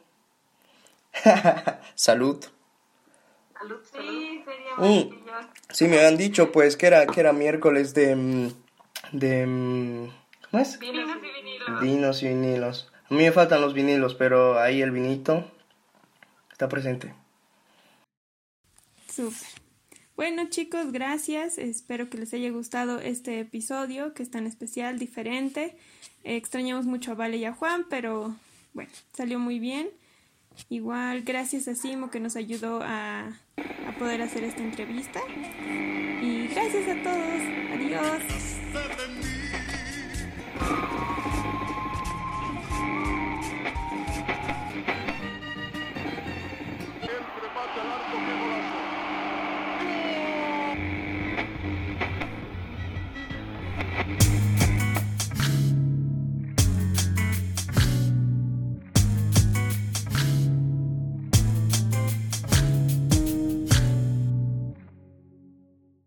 Salud. 1.94 2.44
Salud, 3.54 3.80
Sí, 3.84 4.44
sería 4.44 4.76
mm. 4.76 5.20
Sí, 5.70 5.88
me 5.88 5.98
habían 6.00 6.18
dicho 6.18 6.52
pues 6.52 6.78
que 6.78 6.88
era, 6.88 7.06
que 7.06 7.20
era 7.20 7.32
miércoles 7.32 7.94
de... 7.94 8.16
Mm, 8.16 8.54
de 9.12 9.46
mm, 9.46 10.10
¿Cómo 10.50 10.64
es? 10.64 10.80
Vinos 10.80 11.10
y 11.16 11.20
vinilos. 11.20 11.80
Vinos 11.80 12.24
y 12.24 12.28
vinilos. 12.30 12.92
A 13.08 13.14
mí 13.14 13.24
me 13.24 13.32
faltan 13.32 13.62
los 13.62 13.76
vinilos, 13.76 14.16
pero 14.16 14.60
ahí 14.60 14.82
el 14.82 14.90
vinito 14.90 15.46
está 16.58 16.68
presente. 16.68 17.14
Súper. 19.08 19.48
Bueno 20.16 20.50
chicos, 20.50 20.92
gracias. 20.92 21.60
Espero 21.60 22.10
que 22.10 22.18
les 22.18 22.34
haya 22.34 22.50
gustado 22.50 23.00
este 23.00 23.40
episodio, 23.40 24.16
que 24.16 24.24
es 24.24 24.32
tan 24.32 24.48
especial, 24.48 24.98
diferente. 24.98 25.78
extrañamos 26.24 26.88
mucho 26.88 27.12
a 27.12 27.14
Vale 27.14 27.38
y 27.38 27.46
a 27.46 27.54
Juan, 27.54 27.86
pero 27.92 28.36
bueno, 28.74 28.90
salió 29.14 29.38
muy 29.38 29.60
bien. 29.60 29.90
Igual, 30.70 31.22
gracias 31.22 31.68
a 31.68 31.76
Simo 31.76 32.10
que 32.10 32.20
nos 32.20 32.36
ayudó 32.36 32.82
a, 32.82 33.28
a 33.28 33.96
poder 34.00 34.24
hacer 34.24 34.44
esta 34.44 34.64
entrevista. 34.64 35.22
Y 36.24 36.48
gracias 36.48 36.88
a 36.90 37.04
todos. 37.04 37.42
Adiós. 37.76 38.57